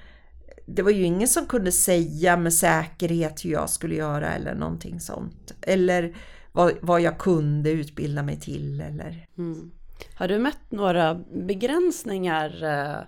det 0.66 0.82
var 0.82 0.92
ju 0.92 1.04
ingen 1.04 1.28
som 1.28 1.46
kunde 1.46 1.72
säga 1.72 2.38
med 2.38 2.54
säkerhet 2.54 3.46
hur 3.46 3.50
jag 3.52 3.70
skulle 3.70 3.96
göra 3.96 4.34
eller 4.34 4.56
någonting 4.56 5.00
sånt. 5.00 5.54
Eller 5.62 6.16
vad, 6.52 6.74
vad 6.82 7.02
jag 7.02 7.18
kunde 7.18 7.72
utbilda 7.72 8.24
mig 8.24 8.40
till 8.40 8.82
eller... 8.82 9.28
Mm. 9.38 9.72
Har 10.16 10.28
du 10.28 10.40
mött 10.40 10.72
några 10.72 11.16
begränsningar 11.32 12.64
eh, 12.64 13.04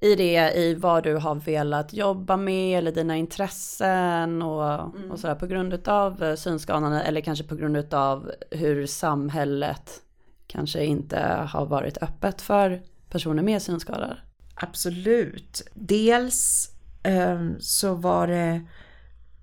i 0.00 0.14
det 0.14 0.52
i 0.56 0.74
vad 0.74 1.04
du 1.04 1.14
har 1.14 1.34
velat 1.34 1.92
jobba 1.92 2.36
med 2.36 2.78
eller 2.78 2.92
dina 2.92 3.16
intressen 3.16 4.42
och, 4.42 4.96
mm. 4.96 5.10
och 5.10 5.18
sådär 5.20 5.34
på 5.34 5.46
grund 5.46 5.88
av 5.88 6.22
eh, 6.22 6.34
synskadan 6.34 6.92
eller 6.92 7.20
kanske 7.20 7.44
på 7.44 7.54
grund 7.54 7.94
av 7.94 8.32
hur 8.50 8.86
samhället 8.86 10.02
kanske 10.46 10.84
inte 10.84 11.18
har 11.48 11.66
varit 11.66 12.02
öppet 12.02 12.42
för 12.42 12.82
personer 13.10 13.42
med 13.42 13.62
synskada? 13.62 14.16
Absolut. 14.60 15.62
Dels 15.74 16.70
eh, 17.02 17.40
så 17.58 17.94
var 17.94 18.26
det, 18.26 18.60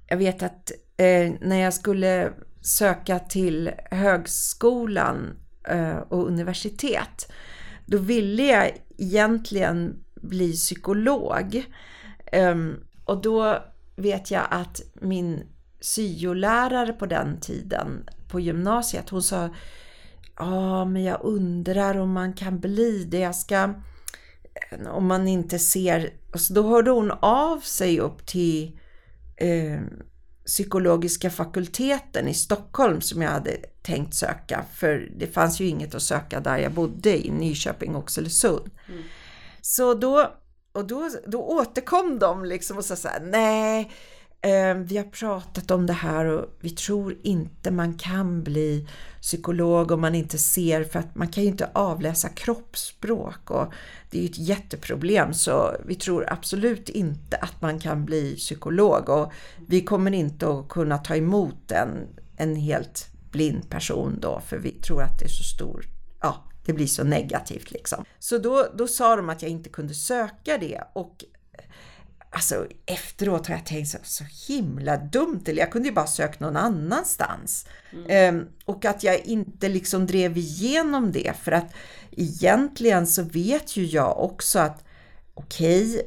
jag 0.07 0.17
vet 0.17 0.43
att 0.43 0.71
eh, 0.97 1.33
när 1.41 1.55
jag 1.55 1.73
skulle 1.73 2.33
söka 2.61 3.19
till 3.19 3.71
högskolan 3.91 5.37
eh, 5.67 5.97
och 5.97 6.27
universitet, 6.27 7.31
då 7.85 7.97
ville 7.97 8.43
jag 8.43 8.71
egentligen 8.97 10.03
bli 10.15 10.53
psykolog. 10.53 11.65
Ehm, 12.31 12.83
och 13.05 13.21
då 13.21 13.63
vet 13.95 14.31
jag 14.31 14.43
att 14.49 14.81
min 15.01 15.43
syolärare 15.79 16.93
på 16.93 17.05
den 17.05 17.39
tiden 17.39 18.09
på 18.27 18.39
gymnasiet, 18.39 19.09
hon 19.09 19.23
sa 19.23 19.49
ja, 20.37 20.85
men 20.85 21.03
jag 21.03 21.19
undrar 21.23 21.97
om 21.97 22.11
man 22.11 22.33
kan 22.33 22.59
bli 22.59 23.03
det. 23.03 23.19
Jag 23.19 23.35
ska, 23.35 23.73
om 24.87 25.07
man 25.07 25.27
inte 25.27 25.59
ser, 25.59 26.13
så 26.33 26.53
då 26.53 26.63
hörde 26.63 26.91
hon 26.91 27.11
av 27.11 27.59
sig 27.59 27.99
upp 27.99 28.25
till 28.25 28.79
eh, 29.37 29.79
psykologiska 30.45 31.29
fakulteten 31.29 32.27
i 32.27 32.33
Stockholm 32.33 33.01
som 33.01 33.21
jag 33.21 33.29
hade 33.31 33.57
tänkt 33.81 34.13
söka 34.13 34.65
för 34.73 35.11
det 35.17 35.27
fanns 35.27 35.59
ju 35.59 35.67
inget 35.67 35.95
att 35.95 36.01
söka 36.01 36.39
där 36.39 36.57
jag 36.57 36.71
bodde 36.71 37.25
i 37.27 37.31
Nyköping 37.31 37.95
och 37.95 38.03
Oxelösund. 38.03 38.71
Mm. 38.87 39.03
Så 39.61 39.93
då, 39.93 40.31
och 40.71 40.87
då, 40.87 41.09
då 41.27 41.41
återkom 41.41 42.19
de 42.19 42.45
liksom 42.45 42.77
och 42.77 42.85
sa 42.85 42.95
så 42.95 43.07
här, 43.07 43.19
nej, 43.19 43.91
Ehm, 44.45 44.85
vi 44.85 44.97
har 44.97 45.03
pratat 45.03 45.71
om 45.71 45.85
det 45.85 45.93
här 45.93 46.25
och 46.25 46.45
vi 46.59 46.69
tror 46.69 47.15
inte 47.23 47.71
man 47.71 47.93
kan 47.93 48.43
bli 48.43 48.87
psykolog 49.21 49.91
om 49.91 50.01
man 50.01 50.15
inte 50.15 50.37
ser, 50.37 50.83
för 50.83 50.99
att 50.99 51.15
man 51.15 51.27
kan 51.27 51.43
ju 51.43 51.49
inte 51.49 51.69
avläsa 51.73 52.29
kroppsspråk 52.29 53.51
och 53.51 53.73
det 54.09 54.17
är 54.17 54.21
ju 54.21 54.29
ett 54.29 54.37
jätteproblem 54.37 55.33
så 55.33 55.75
vi 55.85 55.95
tror 55.95 56.25
absolut 56.33 56.89
inte 56.89 57.37
att 57.37 57.61
man 57.61 57.79
kan 57.79 58.05
bli 58.05 58.35
psykolog 58.35 59.09
och 59.09 59.31
vi 59.67 59.81
kommer 59.81 60.13
inte 60.13 60.49
att 60.49 60.67
kunna 60.69 60.97
ta 60.97 61.15
emot 61.15 61.71
en, 61.71 62.07
en 62.37 62.55
helt 62.55 63.09
blind 63.31 63.69
person 63.69 64.17
då 64.21 64.41
för 64.47 64.57
vi 64.57 64.71
tror 64.71 65.01
att 65.01 65.19
det 65.19 65.25
är 65.25 65.29
så 65.29 65.43
stor, 65.43 65.85
ja 66.21 66.43
det 66.65 66.73
blir 66.73 66.87
så 66.87 67.03
negativt 67.03 67.71
liksom. 67.71 68.05
Så 68.19 68.37
då, 68.37 68.67
då 68.77 68.87
sa 68.87 69.15
de 69.15 69.29
att 69.29 69.41
jag 69.41 69.51
inte 69.51 69.69
kunde 69.69 69.93
söka 69.93 70.57
det 70.57 70.81
och 70.93 71.23
alltså 72.35 72.67
efteråt 72.85 73.47
har 73.47 73.55
jag 73.55 73.65
tänkt 73.65 73.87
så, 73.87 73.97
så 74.03 74.23
himla 74.47 74.97
dumt, 74.97 75.41
eller 75.45 75.59
jag 75.59 75.71
kunde 75.71 75.87
ju 75.87 75.93
bara 75.93 76.07
sökt 76.07 76.39
någon 76.39 76.57
annanstans. 76.57 77.67
Mm. 77.93 78.35
Um, 78.35 78.47
och 78.65 78.85
att 78.85 79.03
jag 79.03 79.19
inte 79.25 79.69
liksom 79.69 80.07
drev 80.07 80.37
igenom 80.37 81.11
det 81.11 81.33
för 81.43 81.51
att 81.51 81.73
egentligen 82.11 83.07
så 83.07 83.23
vet 83.23 83.77
ju 83.77 83.85
jag 83.85 84.23
också 84.23 84.59
att 84.59 84.83
okej, 85.33 85.93
okay, 85.93 86.01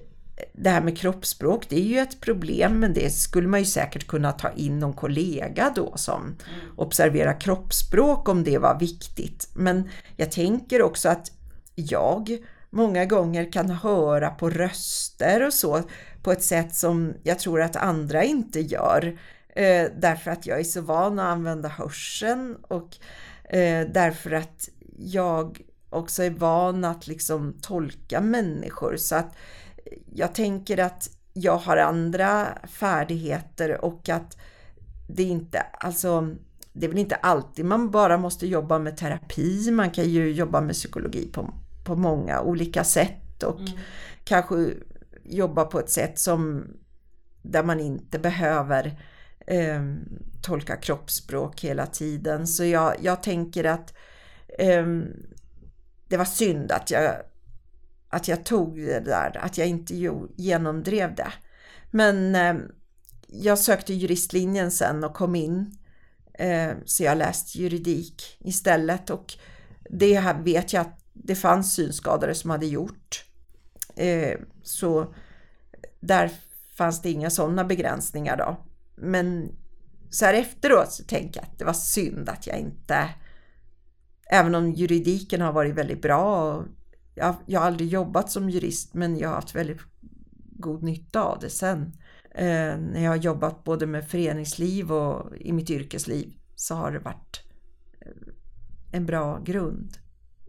det 0.52 0.70
här 0.70 0.80
med 0.80 0.98
kroppsspråk, 0.98 1.68
det 1.68 1.76
är 1.76 1.84
ju 1.84 1.98
ett 1.98 2.20
problem, 2.20 2.80
men 2.80 2.94
det 2.94 3.10
skulle 3.10 3.48
man 3.48 3.60
ju 3.60 3.66
säkert 3.66 4.06
kunna 4.06 4.32
ta 4.32 4.50
in 4.50 4.78
någon 4.78 4.92
kollega 4.92 5.72
då 5.74 5.96
som 5.96 6.22
mm. 6.22 6.36
observerar 6.76 7.40
kroppsspråk 7.40 8.28
om 8.28 8.44
det 8.44 8.58
var 8.58 8.78
viktigt. 8.78 9.48
Men 9.54 9.88
jag 10.16 10.32
tänker 10.32 10.82
också 10.82 11.08
att 11.08 11.32
jag 11.74 12.38
många 12.70 13.04
gånger 13.04 13.52
kan 13.52 13.70
höra 13.70 14.30
på 14.30 14.50
röster 14.50 15.46
och 15.46 15.54
så 15.54 15.82
på 16.28 16.32
ett 16.32 16.42
sätt 16.42 16.74
som 16.74 17.14
jag 17.22 17.38
tror 17.38 17.62
att 17.62 17.76
andra 17.76 18.24
inte 18.24 18.60
gör. 18.60 19.18
Eh, 19.48 19.86
därför 19.96 20.30
att 20.30 20.46
jag 20.46 20.60
är 20.60 20.64
så 20.64 20.80
van 20.80 21.18
att 21.18 21.24
använda 21.24 21.68
hörseln 21.68 22.56
och 22.62 22.96
eh, 23.44 23.88
därför 23.94 24.30
att 24.30 24.68
jag 24.98 25.60
också 25.90 26.22
är 26.22 26.30
van 26.30 26.84
att 26.84 27.06
liksom 27.06 27.54
tolka 27.62 28.20
människor. 28.20 28.96
Så 28.96 29.16
att 29.16 29.36
jag 30.14 30.34
tänker 30.34 30.78
att 30.78 31.10
jag 31.32 31.56
har 31.56 31.76
andra 31.76 32.58
färdigheter 32.68 33.84
och 33.84 34.08
att 34.08 34.36
det 35.08 35.22
inte, 35.22 35.60
alltså 35.60 36.34
det 36.72 36.86
är 36.86 36.90
väl 36.90 36.98
inte 36.98 37.16
alltid 37.16 37.64
man 37.64 37.90
bara 37.90 38.18
måste 38.18 38.46
jobba 38.46 38.78
med 38.78 38.96
terapi, 38.96 39.70
man 39.70 39.90
kan 39.90 40.04
ju 40.04 40.32
jobba 40.32 40.60
med 40.60 40.74
psykologi 40.74 41.30
på, 41.32 41.54
på 41.84 41.96
många 41.96 42.40
olika 42.40 42.84
sätt 42.84 43.42
och 43.42 43.60
mm. 43.60 43.72
kanske 44.24 44.74
jobba 45.30 45.64
på 45.64 45.78
ett 45.78 45.90
sätt 45.90 46.18
som 46.18 46.66
där 47.42 47.62
man 47.62 47.80
inte 47.80 48.18
behöver 48.18 49.00
eh, 49.46 49.82
tolka 50.42 50.76
kroppsspråk 50.76 51.60
hela 51.60 51.86
tiden. 51.86 52.46
Så 52.46 52.64
jag, 52.64 52.94
jag 53.00 53.22
tänker 53.22 53.64
att 53.64 53.94
eh, 54.58 54.86
det 56.08 56.16
var 56.16 56.24
synd 56.24 56.72
att 56.72 56.90
jag, 56.90 57.14
att 58.08 58.28
jag 58.28 58.44
tog 58.44 58.76
det 58.76 59.00
där, 59.00 59.36
att 59.40 59.58
jag 59.58 59.66
inte 59.66 59.94
genomdrev 60.36 61.14
det. 61.14 61.32
Men 61.90 62.34
eh, 62.34 62.54
jag 63.26 63.58
sökte 63.58 63.94
juristlinjen 63.94 64.70
sen 64.70 65.04
och 65.04 65.14
kom 65.14 65.34
in. 65.34 65.78
Eh, 66.34 66.70
så 66.84 67.02
jag 67.02 67.18
läste 67.18 67.58
juridik 67.58 68.36
istället 68.40 69.10
och 69.10 69.34
det 69.90 70.20
här 70.20 70.42
vet 70.42 70.72
jag 70.72 70.80
att 70.80 71.00
det 71.12 71.34
fanns 71.34 71.74
synskadade 71.74 72.34
som 72.34 72.50
hade 72.50 72.66
gjort. 72.66 73.24
Eh, 73.98 74.38
så 74.62 75.14
där 76.00 76.30
fanns 76.76 77.02
det 77.02 77.10
inga 77.10 77.30
sådana 77.30 77.64
begränsningar 77.64 78.36
då. 78.36 78.56
Men 78.96 79.56
så 80.10 80.24
här 80.24 80.34
efteråt 80.34 80.92
så 80.92 81.04
tänker 81.04 81.40
jag 81.40 81.48
att 81.48 81.58
det 81.58 81.64
var 81.64 81.72
synd 81.72 82.28
att 82.28 82.46
jag 82.46 82.58
inte, 82.58 83.08
även 84.30 84.54
om 84.54 84.72
juridiken 84.72 85.40
har 85.40 85.52
varit 85.52 85.74
väldigt 85.74 86.02
bra 86.02 86.54
och 86.54 86.64
jag, 87.14 87.34
jag 87.46 87.60
har 87.60 87.66
aldrig 87.66 87.88
jobbat 87.88 88.30
som 88.30 88.50
jurist 88.50 88.94
men 88.94 89.18
jag 89.18 89.28
har 89.28 89.34
haft 89.34 89.54
väldigt 89.54 89.80
god 90.58 90.82
nytta 90.82 91.22
av 91.22 91.38
det 91.40 91.50
sen. 91.50 91.92
Eh, 92.34 92.78
när 92.78 93.04
jag 93.04 93.10
har 93.10 93.16
jobbat 93.16 93.64
både 93.64 93.86
med 93.86 94.08
föreningsliv 94.08 94.92
och 94.92 95.36
i 95.36 95.52
mitt 95.52 95.70
yrkesliv 95.70 96.32
så 96.54 96.74
har 96.74 96.92
det 96.92 96.98
varit 96.98 97.40
eh, 98.00 98.32
en 98.92 99.06
bra 99.06 99.38
grund 99.38 99.98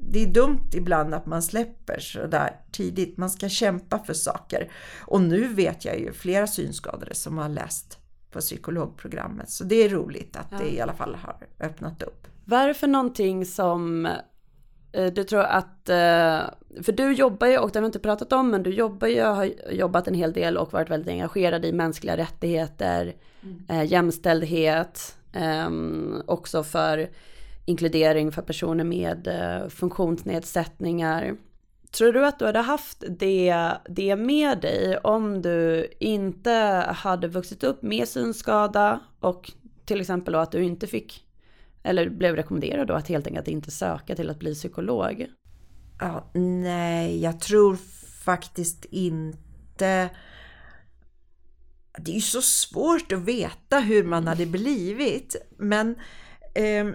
det 0.01 0.23
är 0.23 0.27
dumt 0.27 0.69
ibland 0.73 1.13
att 1.13 1.25
man 1.25 1.41
släpper 1.41 1.99
så 1.99 2.27
där 2.27 2.55
tidigt. 2.71 3.17
Man 3.17 3.29
ska 3.29 3.49
kämpa 3.49 3.99
för 3.99 4.13
saker. 4.13 4.71
Och 5.01 5.21
nu 5.21 5.47
vet 5.47 5.85
jag 5.85 5.99
ju 5.99 6.13
flera 6.13 6.47
synskadade 6.47 7.15
som 7.15 7.37
har 7.37 7.49
läst 7.49 7.97
på 8.31 8.39
psykologprogrammet. 8.39 9.49
Så 9.49 9.63
det 9.63 9.75
är 9.75 9.89
roligt 9.89 10.35
att 10.35 10.47
ja. 10.51 10.57
det 10.57 10.75
i 10.75 10.81
alla 10.81 10.93
fall 10.93 11.15
har 11.15 11.35
öppnat 11.59 12.03
upp. 12.03 12.27
Vad 12.45 12.59
är 12.59 12.67
det 12.67 12.73
för 12.73 12.87
någonting 12.87 13.45
som 13.45 14.05
eh, 14.91 15.13
du 15.13 15.23
tror 15.23 15.41
att, 15.41 15.89
eh, 15.89 16.41
för 16.83 16.91
du 16.91 17.13
jobbar 17.13 17.47
ju, 17.47 17.57
och 17.57 17.71
det 17.71 17.79
har 17.79 17.81
vi 17.81 17.85
inte 17.85 17.99
pratat 17.99 18.33
om, 18.33 18.49
men 18.49 18.63
du 18.63 18.69
jobbar 18.73 19.07
ju, 19.07 19.21
har 19.21 19.49
jobbat 19.71 20.07
en 20.07 20.13
hel 20.13 20.33
del 20.33 20.57
och 20.57 20.73
varit 20.73 20.89
väldigt 20.89 21.09
engagerad 21.09 21.65
i 21.65 21.73
mänskliga 21.73 22.17
rättigheter, 22.17 23.15
mm. 23.43 23.65
Eh, 23.69 23.91
jämställdhet, 23.91 25.17
ehm, 25.33 26.21
också 26.25 26.63
för 26.63 27.09
inkludering 27.69 28.31
för 28.31 28.41
personer 28.41 28.83
med 28.83 29.27
eh, 29.27 29.69
funktionsnedsättningar. 29.69 31.37
Tror 31.91 32.13
du 32.13 32.25
att 32.25 32.39
du 32.39 32.45
hade 32.45 32.59
haft 32.59 33.03
det, 33.09 33.71
det 33.89 34.15
med 34.15 34.61
dig 34.61 34.97
om 34.97 35.41
du 35.41 35.87
inte 35.99 36.51
hade 36.95 37.27
vuxit 37.27 37.63
upp 37.63 37.81
med 37.81 38.07
synskada 38.07 38.99
och 39.19 39.51
till 39.85 40.01
exempel 40.01 40.33
då 40.33 40.39
att 40.39 40.51
du 40.51 40.63
inte 40.63 40.87
fick 40.87 41.25
eller 41.83 42.09
blev 42.09 42.35
rekommenderad 42.35 42.87
då 42.87 42.93
att 42.93 43.07
helt 43.07 43.27
enkelt 43.27 43.47
inte 43.47 43.71
söka 43.71 44.15
till 44.15 44.29
att 44.29 44.39
bli 44.39 44.53
psykolog? 44.53 45.27
Ja, 45.99 46.31
nej, 46.33 47.21
jag 47.21 47.39
tror 47.39 47.75
faktiskt 48.23 48.85
inte. 48.85 50.09
Det 51.97 52.11
är 52.11 52.15
ju 52.15 52.21
så 52.21 52.41
svårt 52.41 53.11
att 53.11 53.19
veta 53.19 53.79
hur 53.79 54.03
man 54.03 54.27
hade 54.27 54.45
blivit, 54.45 55.35
men 55.57 55.95
eh, 56.55 56.87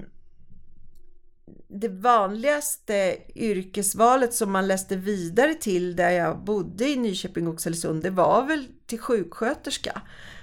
det 1.74 1.88
vanligaste 1.88 3.16
yrkesvalet 3.34 4.34
som 4.34 4.52
man 4.52 4.66
läste 4.66 4.96
vidare 4.96 5.54
till 5.54 5.96
där 5.96 6.10
jag 6.10 6.44
bodde 6.44 6.88
i 6.88 6.96
Nyköping 6.96 7.48
och 7.48 7.54
Oxelösund, 7.54 8.02
det 8.02 8.10
var 8.10 8.46
väl 8.46 8.66
till 8.86 9.00
sjuksköterska. 9.00 10.02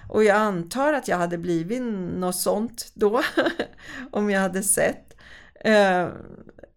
Och 0.10 0.24
jag 0.24 0.38
antar 0.38 0.94
att 0.94 1.08
jag 1.08 1.18
hade 1.18 1.38
blivit 1.38 1.82
något 1.82 2.36
sånt 2.36 2.92
då, 2.94 3.22
om 4.12 4.30
jag 4.30 4.42
hade 4.42 4.64
sett. 4.64 5.18
Eh, 5.66 6.08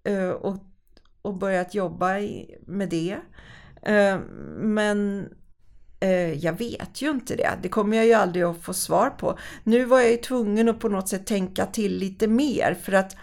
eh, 0.04 0.28
och, 0.28 0.56
och 1.22 1.34
börjat 1.34 1.74
jobba 1.74 2.18
i, 2.18 2.58
med 2.66 2.88
det. 2.88 3.16
Eh, 3.82 4.18
men 4.56 5.28
jag 6.36 6.58
vet 6.58 7.02
ju 7.02 7.10
inte 7.10 7.36
det. 7.36 7.50
Det 7.62 7.68
kommer 7.68 7.96
jag 7.96 8.06
ju 8.06 8.12
aldrig 8.12 8.44
att 8.44 8.62
få 8.62 8.74
svar 8.74 9.10
på. 9.10 9.38
Nu 9.62 9.84
var 9.84 10.00
jag 10.00 10.10
ju 10.10 10.16
tvungen 10.16 10.68
att 10.68 10.80
på 10.80 10.88
något 10.88 11.08
sätt 11.08 11.26
tänka 11.26 11.66
till 11.66 11.98
lite 11.98 12.26
mer 12.26 12.76
för 12.82 12.92
att 12.92 13.16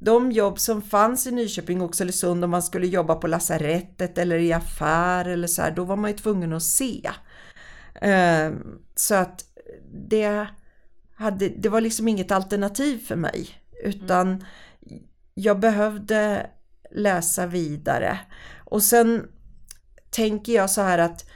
de 0.00 0.32
jobb 0.32 0.58
som 0.58 0.82
fanns 0.82 1.26
i 1.26 1.30
Nyköping 1.30 1.80
och 1.80 1.88
Oxelösund 1.88 2.44
om 2.44 2.50
man 2.50 2.62
skulle 2.62 2.86
jobba 2.86 3.14
på 3.14 3.26
lasarettet 3.26 4.18
eller 4.18 4.38
i 4.38 4.52
affär 4.52 5.24
eller 5.24 5.48
så 5.48 5.62
här, 5.62 5.70
då 5.70 5.84
var 5.84 5.96
man 5.96 6.10
ju 6.10 6.16
tvungen 6.16 6.52
att 6.52 6.62
se. 6.62 7.10
Ehm, 8.00 8.78
så 8.94 9.14
att 9.14 9.44
det, 9.92 10.46
hade, 11.14 11.48
det 11.48 11.68
var 11.68 11.80
liksom 11.80 12.08
inget 12.08 12.30
alternativ 12.30 12.98
för 12.98 13.16
mig 13.16 13.48
utan 13.84 14.28
mm. 14.28 14.42
jag 15.34 15.60
behövde 15.60 16.50
läsa 16.90 17.46
vidare. 17.46 18.18
Och 18.64 18.82
sen 18.82 19.28
tänker 20.10 20.52
jag 20.52 20.70
så 20.70 20.80
här 20.80 20.98
att 20.98 21.30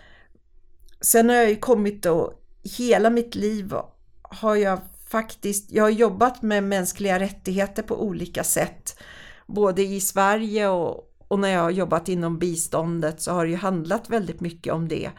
sen 1.01 1.29
har 1.29 1.37
jag 1.37 1.49
ju 1.49 1.57
kommit 1.57 2.03
då, 2.03 2.39
hela 2.79 3.11
mitt 3.11 3.35
liv 3.35 3.75
har 4.23 4.57
jag 4.57 4.81
faktiskt, 5.15 5.73
jag 5.73 5.85
har 5.85 5.91
jobbat 5.91 6.43
med 6.43 6.65
mänskliga 6.65 7.19
rättigheter 7.21 7.83
på 7.83 8.03
olika 8.03 8.45
sätt. 8.45 8.99
Både 9.47 9.83
i 9.83 10.01
Sverige 10.01 10.69
och, 10.69 11.15
och 11.29 11.39
när 11.39 11.49
jag 11.49 11.61
har 11.61 11.71
jobbat 11.71 12.09
inom 12.09 12.39
biståndet 12.39 13.21
så 13.21 13.33
har 13.33 13.45
det 13.45 13.51
ju 13.51 13.57
handlat 13.57 14.11
väldigt 14.11 14.41
mycket 14.41 14.73
om 14.73 14.89
det. 14.89 15.11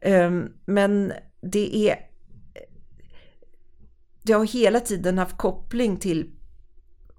Ehm, 0.00 0.52
men 0.64 1.12
det 1.40 1.76
är 1.76 1.96
det 4.22 4.32
har 4.32 4.46
hela 4.46 4.80
tiden 4.80 5.18
haft 5.18 5.36
koppling 5.36 5.96
till 5.96 6.30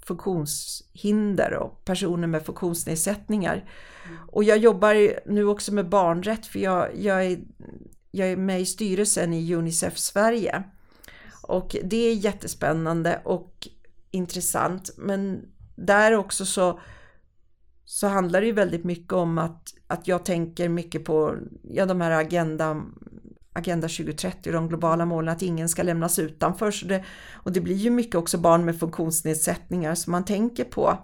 funktionshinder 0.07 1.53
och 1.53 1.85
personer 1.85 2.27
med 2.27 2.45
funktionsnedsättningar. 2.45 3.69
Och 4.27 4.43
jag 4.43 4.57
jobbar 4.57 5.19
nu 5.29 5.45
också 5.45 5.73
med 5.73 5.89
barnrätt 5.89 6.45
för 6.45 6.59
jag, 6.59 6.97
jag, 6.97 7.25
är, 7.25 7.39
jag 8.11 8.27
är 8.27 8.37
med 8.37 8.61
i 8.61 8.65
styrelsen 8.65 9.33
i 9.33 9.53
Unicef 9.53 9.97
Sverige. 9.97 10.63
Och 11.47 11.75
det 11.83 11.97
är 11.97 12.13
jättespännande 12.13 13.21
och 13.25 13.67
intressant. 14.11 14.89
Men 14.97 15.45
där 15.75 16.15
också 16.15 16.45
så, 16.45 16.79
så 17.85 18.07
handlar 18.07 18.41
det 18.41 18.47
ju 18.47 18.53
väldigt 18.53 18.83
mycket 18.83 19.13
om 19.13 19.37
att, 19.37 19.73
att 19.87 20.07
jag 20.07 20.25
tänker 20.25 20.69
mycket 20.69 21.05
på 21.05 21.35
ja, 21.63 21.85
de 21.85 22.01
här 22.01 22.11
agenda, 22.11 22.81
agenda 23.53 23.87
2030 23.87 24.51
de 24.51 24.67
globala 24.67 25.05
målen 25.05 25.29
att 25.33 25.41
ingen 25.41 25.69
ska 25.69 25.83
lämnas 25.83 26.19
utanför. 26.19 26.71
Så 26.71 26.85
det, 26.85 27.03
och 27.33 27.51
det 27.51 27.61
blir 27.61 27.75
ju 27.75 27.89
mycket 27.89 28.15
också 28.15 28.37
barn 28.37 28.65
med 28.65 28.79
funktionsnedsättningar 28.79 29.95
som 29.95 30.11
man 30.11 30.25
tänker 30.25 30.63
på. 30.63 30.97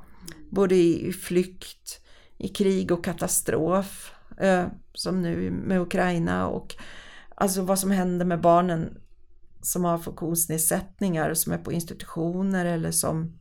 Både 0.50 0.76
i 0.76 1.14
flykt, 1.14 2.00
i 2.38 2.48
krig 2.48 2.92
och 2.92 3.04
katastrof 3.04 4.12
eh, 4.38 4.66
som 4.94 5.22
nu 5.22 5.52
med 5.52 5.82
Ukraina 5.82 6.48
och 6.48 6.76
alltså 7.36 7.62
vad 7.62 7.80
som 7.80 7.92
händer 7.92 8.26
med 8.26 8.42
barnen 8.42 8.98
som 9.64 9.84
har 9.84 9.98
funktionsnedsättningar 9.98 11.30
och 11.30 11.38
som 11.38 11.54
är 11.54 11.58
på 11.58 11.72
institutioner 11.72 12.66
eller 12.66 12.92
som, 12.92 13.40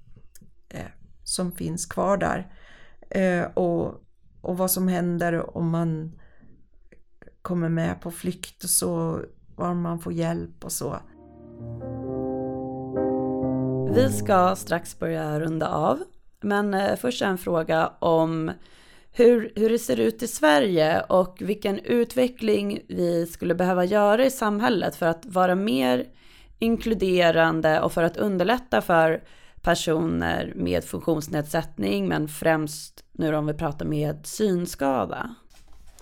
eh, 0.68 0.90
som 1.24 1.52
finns 1.52 1.86
kvar 1.86 2.16
där. 2.16 2.54
Eh, 3.10 3.44
och, 3.44 3.94
och 4.40 4.58
vad 4.58 4.70
som 4.70 4.88
händer 4.88 5.56
om 5.56 5.70
man 5.70 6.12
kommer 7.42 7.68
med 7.68 8.00
på 8.00 8.10
flykt 8.10 8.64
och 8.64 8.70
så, 8.70 9.20
var 9.56 9.74
man 9.74 9.98
får 9.98 10.12
hjälp 10.12 10.64
och 10.64 10.72
så. 10.72 10.96
Vi 13.94 14.12
ska 14.12 14.56
strax 14.56 14.98
börja 14.98 15.40
runda 15.40 15.68
av, 15.68 15.98
men 16.40 16.74
eh, 16.74 16.96
först 16.96 17.22
en 17.22 17.38
fråga 17.38 17.92
om 17.98 18.50
hur, 19.12 19.52
hur 19.56 19.70
det 19.70 19.78
ser 19.78 20.00
ut 20.00 20.22
i 20.22 20.28
Sverige 20.28 21.00
och 21.00 21.36
vilken 21.40 21.78
utveckling 21.78 22.80
vi 22.88 23.26
skulle 23.26 23.54
behöva 23.54 23.84
göra 23.84 24.24
i 24.24 24.30
samhället 24.30 24.96
för 24.96 25.06
att 25.06 25.26
vara 25.26 25.54
mer 25.54 26.06
inkluderande 26.58 27.80
och 27.80 27.92
för 27.92 28.02
att 28.02 28.16
underlätta 28.16 28.80
för 28.80 29.22
personer 29.60 30.52
med 30.56 30.84
funktionsnedsättning, 30.84 32.08
men 32.08 32.28
främst 32.28 33.04
nu 33.12 33.34
om 33.34 33.46
vi 33.46 33.54
pratar 33.54 33.86
med 33.86 34.26
synskada. 34.26 35.34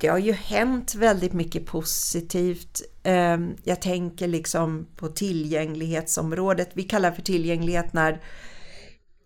Det 0.00 0.08
har 0.08 0.18
ju 0.18 0.32
hänt 0.32 0.94
väldigt 0.94 1.32
mycket 1.32 1.66
positivt. 1.66 2.82
Ehm, 3.02 3.56
jag 3.64 3.82
tänker 3.82 4.28
liksom 4.28 4.86
på 4.96 5.08
tillgänglighetsområdet. 5.08 6.70
Vi 6.74 6.82
kallar 6.82 7.10
för 7.10 7.22
tillgänglighet 7.22 7.92
när 7.92 8.20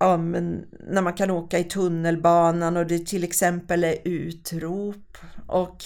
ja, 0.04 0.16
men 0.16 0.64
när 0.88 1.02
man 1.02 1.12
kan 1.12 1.30
åka 1.30 1.58
i 1.58 1.64
tunnelbanan 1.64 2.76
och 2.76 2.86
det 2.86 3.06
till 3.06 3.24
exempel 3.24 3.84
är 3.84 3.96
utrop. 4.04 5.18
Och 5.46 5.84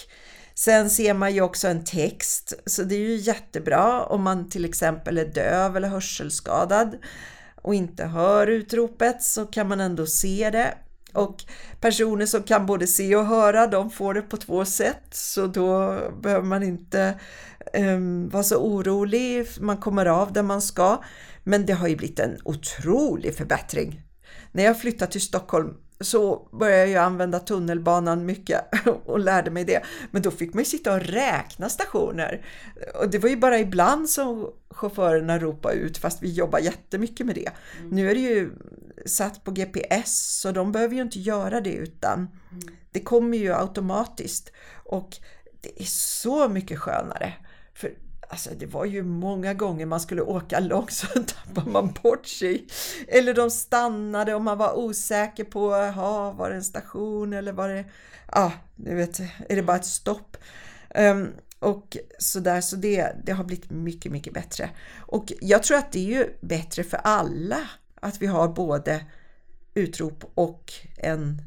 sen 0.55 0.91
ser 0.91 1.15
man 1.15 1.35
ju 1.35 1.41
också 1.41 1.69
en 1.69 1.85
text, 1.85 2.53
så 2.67 2.83
det 2.83 2.95
är 2.95 2.99
ju 2.99 3.17
jättebra 3.17 4.05
om 4.05 4.23
man 4.23 4.51
till 4.51 4.65
exempel 4.65 5.19
är 5.19 5.25
döv 5.25 5.77
eller 5.77 5.89
hörselskadad 5.89 6.97
och 7.63 7.75
inte 7.75 8.05
hör 8.05 8.47
utropet 8.47 9.23
så 9.23 9.47
kan 9.47 9.69
man 9.69 9.81
ändå 9.81 10.07
se 10.07 10.51
det. 10.51 10.75
Och 11.13 11.45
personer 11.81 12.27
som 12.27 12.43
kan 12.43 12.67
både 12.67 12.87
se 12.87 13.17
och 13.17 13.27
höra, 13.27 13.67
de 13.67 13.91
får 13.91 14.15
det 14.15 14.23
på 14.23 14.37
två 14.37 14.65
sätt, 14.65 15.05
så 15.11 15.47
då 15.47 15.99
behöver 16.23 16.47
man 16.47 16.63
inte 16.63 17.15
um, 17.75 18.29
vara 18.29 18.43
så 18.43 18.57
orolig, 18.57 19.47
man 19.61 19.77
kommer 19.77 20.07
av 20.07 20.33
där 20.33 20.43
man 20.43 20.63
ska. 20.63 21.03
Men 21.45 21.67
det 21.67 21.73
har 21.73 21.89
ju 21.89 21.97
blivit 21.97 22.19
en 22.19 22.39
otrolig 22.45 23.35
förbättring 23.35 24.08
när 24.59 24.65
jag 24.65 24.81
flyttade 24.81 25.13
till 25.13 25.21
Stockholm 25.21 25.75
så 26.01 26.49
började 26.53 26.91
jag 26.91 27.05
använda 27.05 27.39
tunnelbanan 27.39 28.27
mycket 28.27 28.61
och 29.05 29.19
lärde 29.19 29.51
mig 29.51 29.65
det. 29.65 29.83
Men 30.11 30.23
då 30.23 30.31
fick 30.31 30.55
man 30.55 30.61
ju 30.61 30.65
sitta 30.65 30.95
och 30.95 31.01
räkna 31.01 31.69
stationer. 31.69 32.47
Och 33.01 33.11
det 33.11 33.19
var 33.19 33.29
ju 33.29 33.37
bara 33.37 33.59
ibland 33.59 34.09
som 34.09 34.51
chaufförerna 34.71 35.39
ropade 35.39 35.75
ut 35.75 35.99
fast 35.99 36.23
vi 36.23 36.33
jobbar 36.33 36.59
jättemycket 36.59 37.27
med 37.27 37.35
det. 37.35 37.51
Mm. 37.79 37.91
Nu 37.91 38.11
är 38.11 38.15
det 38.15 38.21
ju 38.21 38.51
satt 39.07 39.45
på 39.45 39.51
GPS 39.51 40.41
så 40.41 40.53
de 40.53 40.73
behöver 40.73 40.95
ju 40.95 41.03
inte 41.03 41.19
göra 41.19 41.61
det 41.61 41.73
utan 41.73 42.19
mm. 42.19 42.77
det 42.93 43.01
kommer 43.01 43.39
ju 43.39 43.55
automatiskt. 43.55 44.53
Och 44.85 45.17
det 45.61 45.83
är 45.83 45.87
så 45.89 46.49
mycket 46.49 46.79
skönare. 46.79 47.35
För 47.75 47.93
Alltså 48.31 48.51
det 48.59 48.67
var 48.67 48.85
ju 48.85 49.03
många 49.03 49.55
gånger 49.55 49.87
man 49.87 50.01
skulle 50.01 50.23
åka 50.23 50.61
långt 50.61 50.93
så 50.93 51.07
tappade 51.07 51.71
man 51.71 51.95
bort 52.03 52.27
sig. 52.27 52.67
Eller 53.09 53.35
de 53.35 53.51
stannade 53.51 54.35
och 54.35 54.43
man 54.43 54.59
var 54.59 54.79
osäker 54.79 55.45
på, 55.45 55.75
aha, 55.75 56.33
var 56.33 56.51
det 56.51 56.57
en 56.57 56.65
station 56.65 57.33
eller 57.33 57.53
var 57.53 57.69
det, 57.69 57.85
ja, 58.33 58.45
ah, 58.45 58.53
du 58.77 58.95
vet, 58.95 59.21
är 59.49 59.57
det 59.57 59.63
bara 59.63 59.77
ett 59.77 59.85
stopp? 59.85 60.37
Um, 60.95 61.33
och 61.59 61.97
sådär, 62.19 62.61
så 62.61 62.77
det, 62.77 63.17
det 63.25 63.33
har 63.33 63.45
blivit 63.45 63.71
mycket, 63.71 64.13
mycket 64.13 64.35
bättre. 64.35 64.71
Och 64.99 65.33
jag 65.41 65.63
tror 65.63 65.77
att 65.77 65.93
det 65.93 65.99
är 65.99 66.19
ju 66.19 66.39
bättre 66.41 66.85
för 66.85 66.97
alla 66.97 67.59
att 68.01 68.23
vi 68.23 68.27
har 68.27 68.49
både 68.49 69.07
utrop 69.75 70.31
och 70.35 70.73
en, 70.97 71.43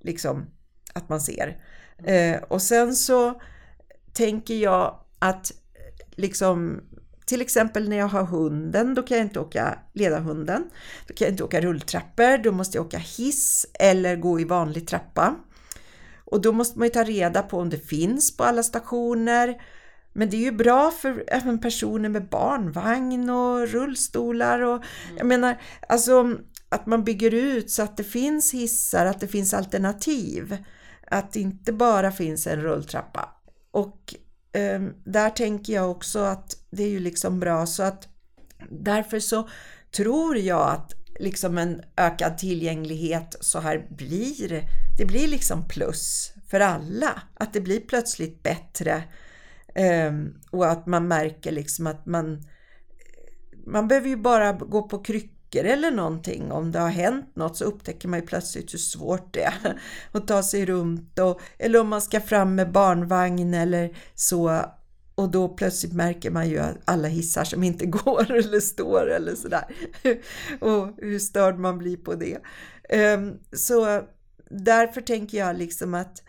liksom, 0.00 0.46
att 0.94 1.08
man 1.08 1.20
ser. 1.20 1.58
Uh, 2.08 2.42
och 2.42 2.62
sen 2.62 2.96
så 2.96 3.40
tänker 4.12 4.54
jag 4.54 5.00
att 5.18 5.52
liksom 6.16 6.80
till 7.26 7.40
exempel 7.40 7.88
när 7.88 7.96
jag 7.96 8.08
har 8.08 8.24
hunden, 8.24 8.94
då 8.94 9.02
kan 9.02 9.16
jag 9.16 9.26
inte 9.26 9.40
åka 9.40 9.78
leda 9.92 10.18
hunden. 10.18 10.64
Då 11.06 11.14
kan 11.14 11.24
jag 11.24 11.32
inte 11.32 11.44
åka 11.44 11.60
rulltrappor, 11.60 12.38
då 12.38 12.52
måste 12.52 12.78
jag 12.78 12.86
åka 12.86 12.98
hiss 12.98 13.66
eller 13.78 14.16
gå 14.16 14.40
i 14.40 14.44
vanlig 14.44 14.88
trappa. 14.88 15.36
Och 16.24 16.40
då 16.40 16.52
måste 16.52 16.78
man 16.78 16.86
ju 16.86 16.92
ta 16.92 17.04
reda 17.04 17.42
på 17.42 17.58
om 17.58 17.70
det 17.70 17.88
finns 17.88 18.36
på 18.36 18.44
alla 18.44 18.62
stationer. 18.62 19.62
Men 20.12 20.30
det 20.30 20.36
är 20.36 20.40
ju 20.40 20.52
bra 20.52 20.90
för 20.90 21.24
även 21.28 21.60
personer 21.60 22.08
med 22.08 22.28
barnvagn 22.28 23.30
och 23.30 23.68
rullstolar 23.68 24.60
och 24.60 24.82
jag 25.16 25.26
menar 25.26 25.60
alltså 25.88 26.36
att 26.68 26.86
man 26.86 27.04
bygger 27.04 27.34
ut 27.34 27.70
så 27.70 27.82
att 27.82 27.96
det 27.96 28.04
finns 28.04 28.54
hissar, 28.54 29.06
att 29.06 29.20
det 29.20 29.28
finns 29.28 29.54
alternativ. 29.54 30.56
Att 31.06 31.32
det 31.32 31.40
inte 31.40 31.72
bara 31.72 32.12
finns 32.12 32.46
en 32.46 32.60
rulltrappa. 32.60 33.28
Och 33.70 34.14
Ehm, 34.52 34.94
där 35.04 35.30
tänker 35.30 35.72
jag 35.72 35.90
också 35.90 36.18
att 36.18 36.56
det 36.70 36.82
är 36.82 36.88
ju 36.88 37.00
liksom 37.00 37.40
bra 37.40 37.66
så 37.66 37.82
att 37.82 38.08
därför 38.70 39.20
så 39.20 39.48
tror 39.96 40.36
jag 40.36 40.70
att 40.70 40.92
liksom 41.18 41.58
en 41.58 41.82
ökad 41.96 42.38
tillgänglighet 42.38 43.36
så 43.40 43.60
här 43.60 43.86
blir, 43.90 44.68
det 44.98 45.04
blir 45.04 45.28
liksom 45.28 45.68
plus 45.68 46.32
för 46.48 46.60
alla. 46.60 47.22
Att 47.34 47.52
det 47.52 47.60
blir 47.60 47.80
plötsligt 47.80 48.42
bättre 48.42 49.02
ehm, 49.74 50.34
och 50.50 50.70
att 50.70 50.86
man 50.86 51.08
märker 51.08 51.52
liksom 51.52 51.86
att 51.86 52.06
man 52.06 52.42
man 53.66 53.88
behöver 53.88 54.08
ju 54.08 54.16
bara 54.16 54.52
gå 54.52 54.88
på 54.88 54.98
kryckor 54.98 55.41
veckor 55.52 55.70
eller 55.70 55.90
någonting. 55.90 56.52
Om 56.52 56.72
det 56.72 56.78
har 56.78 56.88
hänt 56.88 57.36
något 57.36 57.56
så 57.56 57.64
upptäcker 57.64 58.08
man 58.08 58.20
ju 58.20 58.26
plötsligt 58.26 58.74
hur 58.74 58.78
svårt 58.78 59.34
det 59.34 59.42
är 59.42 59.80
att 60.12 60.28
ta 60.28 60.42
sig 60.42 60.66
runt. 60.66 61.18
Och, 61.18 61.40
eller 61.58 61.80
om 61.80 61.88
man 61.88 62.02
ska 62.02 62.20
fram 62.20 62.54
med 62.54 62.72
barnvagn 62.72 63.54
eller 63.54 63.96
så. 64.14 64.64
Och 65.14 65.30
då 65.30 65.48
plötsligt 65.48 65.92
märker 65.92 66.30
man 66.30 66.48
ju 66.48 66.62
alla 66.84 67.08
hissar 67.08 67.44
som 67.44 67.62
inte 67.62 67.86
går 68.04 68.30
eller 68.30 68.60
står 68.60 69.10
eller 69.10 69.34
sådär. 69.34 69.64
Och 70.60 70.88
hur 70.98 71.18
störd 71.18 71.58
man 71.58 71.78
blir 71.78 71.96
på 71.96 72.14
det. 72.14 72.38
Ehm, 72.88 73.38
så 73.52 74.02
därför 74.50 75.00
tänker 75.00 75.38
jag 75.38 75.56
liksom 75.56 75.94
att, 75.94 76.22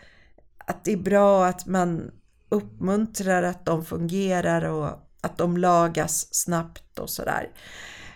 att 0.68 0.84
det 0.84 0.94
är 0.94 0.98
bra 0.98 1.46
att 1.46 1.66
man 1.66 2.12
uppmuntrar 2.50 3.44
att 3.44 3.66
de 3.66 3.86
fungerar 3.86 4.64
och 4.64 4.90
att 5.22 5.38
de 5.38 5.58
lagas 5.58 6.34
snabbt 6.34 7.00
och 7.00 7.10
sådär. 7.10 7.50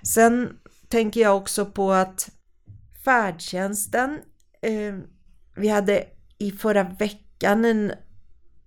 Sen 0.04 0.58
tänker 0.90 1.22
jag 1.22 1.38
också 1.38 1.66
på 1.66 1.92
att 1.92 2.30
färdtjänsten, 3.06 4.20
eh, 4.62 4.96
vi 5.56 5.68
hade 5.68 6.04
i 6.38 6.52
förra 6.52 6.84
veckan 6.84 7.66
en 7.66 7.92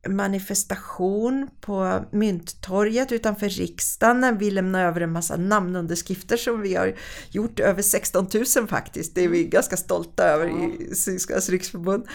manifestation 0.08 1.48
på 1.60 2.04
Mynttorget 2.12 3.12
utanför 3.12 3.48
riksdagen 3.48 4.20
när 4.20 4.32
vi 4.32 4.50
lämnade 4.50 4.84
över 4.84 5.00
en 5.00 5.12
massa 5.12 5.36
namnunderskrifter 5.36 6.36
som 6.36 6.60
vi 6.60 6.74
har 6.74 6.94
gjort, 7.30 7.60
över 7.60 7.82
16 7.82 8.26
000 8.56 8.68
faktiskt, 8.68 9.14
det 9.14 9.24
är 9.24 9.28
vi 9.28 9.44
ganska 9.44 9.76
stolta 9.76 10.24
över 10.24 10.48
i 10.48 10.94
Synskas 10.94 11.48
riksförbund. 11.48 12.06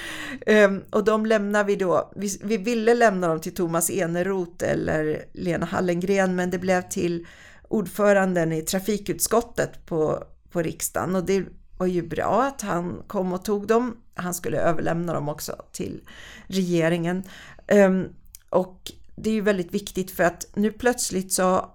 Um, 0.47 0.83
och 0.89 1.03
de 1.03 1.25
lämnar 1.25 1.63
vi 1.63 1.75
då, 1.75 2.11
vi, 2.15 2.39
vi 2.43 2.57
ville 2.57 2.93
lämna 2.93 3.27
dem 3.27 3.41
till 3.41 3.55
Thomas 3.55 3.89
Eneroth 3.89 4.71
eller 4.71 5.25
Lena 5.33 5.65
Hallengren 5.65 6.35
men 6.35 6.49
det 6.49 6.59
blev 6.59 6.81
till 6.81 7.27
ordföranden 7.75 8.51
i 8.51 8.61
trafikutskottet 8.61 9.85
på, 9.85 10.23
på 10.51 10.61
riksdagen 10.61 11.15
och 11.15 11.25
det 11.25 11.45
var 11.77 11.87
ju 11.87 12.01
bra 12.01 12.43
att 12.43 12.61
han 12.61 13.03
kom 13.07 13.33
och 13.33 13.45
tog 13.45 13.67
dem. 13.67 13.97
Han 14.13 14.33
skulle 14.33 14.57
överlämna 14.57 15.13
dem 15.13 15.29
också 15.29 15.55
till 15.71 16.01
regeringen. 16.47 17.23
Um, 17.71 18.09
och 18.49 18.91
det 19.15 19.29
är 19.29 19.33
ju 19.33 19.41
väldigt 19.41 19.73
viktigt 19.73 20.11
för 20.11 20.23
att 20.23 20.45
nu 20.53 20.71
plötsligt 20.71 21.33
så 21.33 21.69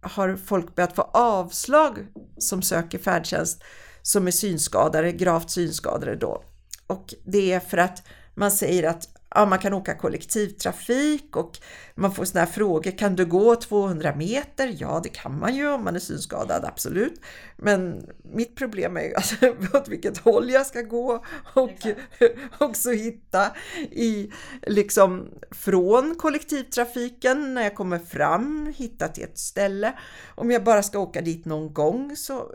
har 0.00 0.36
folk 0.36 0.74
börjat 0.74 0.96
få 0.96 1.02
avslag 1.02 2.06
som 2.38 2.62
söker 2.62 2.98
färdtjänst 2.98 3.62
som 4.02 4.26
är 4.26 4.30
synskadade, 4.30 5.12
gravt 5.12 5.50
synskadade 5.50 6.16
då. 6.16 6.44
Och 6.86 7.14
det 7.24 7.52
är 7.52 7.60
för 7.60 7.78
att 7.78 8.02
man 8.34 8.50
säger 8.50 8.88
att 8.88 9.08
ja, 9.34 9.46
man 9.46 9.58
kan 9.58 9.74
åka 9.74 9.94
kollektivtrafik 9.94 11.36
och 11.36 11.58
man 11.94 12.14
får 12.14 12.24
sådana 12.24 12.46
här 12.46 12.52
frågor. 12.52 12.90
Kan 12.90 13.16
du 13.16 13.26
gå 13.26 13.56
200 13.56 14.14
meter? 14.14 14.76
Ja, 14.78 15.00
det 15.02 15.08
kan 15.08 15.38
man 15.38 15.54
ju 15.54 15.68
om 15.68 15.84
man 15.84 15.96
är 15.96 16.00
synskadad, 16.00 16.64
absolut. 16.64 17.20
Men 17.56 18.06
mitt 18.34 18.56
problem 18.56 18.96
är 18.96 19.02
ju 19.02 19.14
alltså, 19.14 19.36
åt 19.74 19.88
vilket 19.88 20.18
håll 20.18 20.50
jag 20.50 20.66
ska 20.66 20.82
gå 20.82 21.24
och 21.54 21.86
också 22.58 22.90
hitta 22.90 23.56
i 23.90 24.32
liksom 24.62 25.28
från 25.50 26.14
kollektivtrafiken 26.14 27.54
när 27.54 27.62
jag 27.62 27.74
kommer 27.74 27.98
fram, 27.98 28.74
hitta 28.76 29.08
till 29.08 29.24
ett 29.24 29.38
ställe. 29.38 29.92
Om 30.34 30.50
jag 30.50 30.64
bara 30.64 30.82
ska 30.82 30.98
åka 30.98 31.20
dit 31.20 31.44
någon 31.44 31.74
gång 31.74 32.16
så 32.16 32.50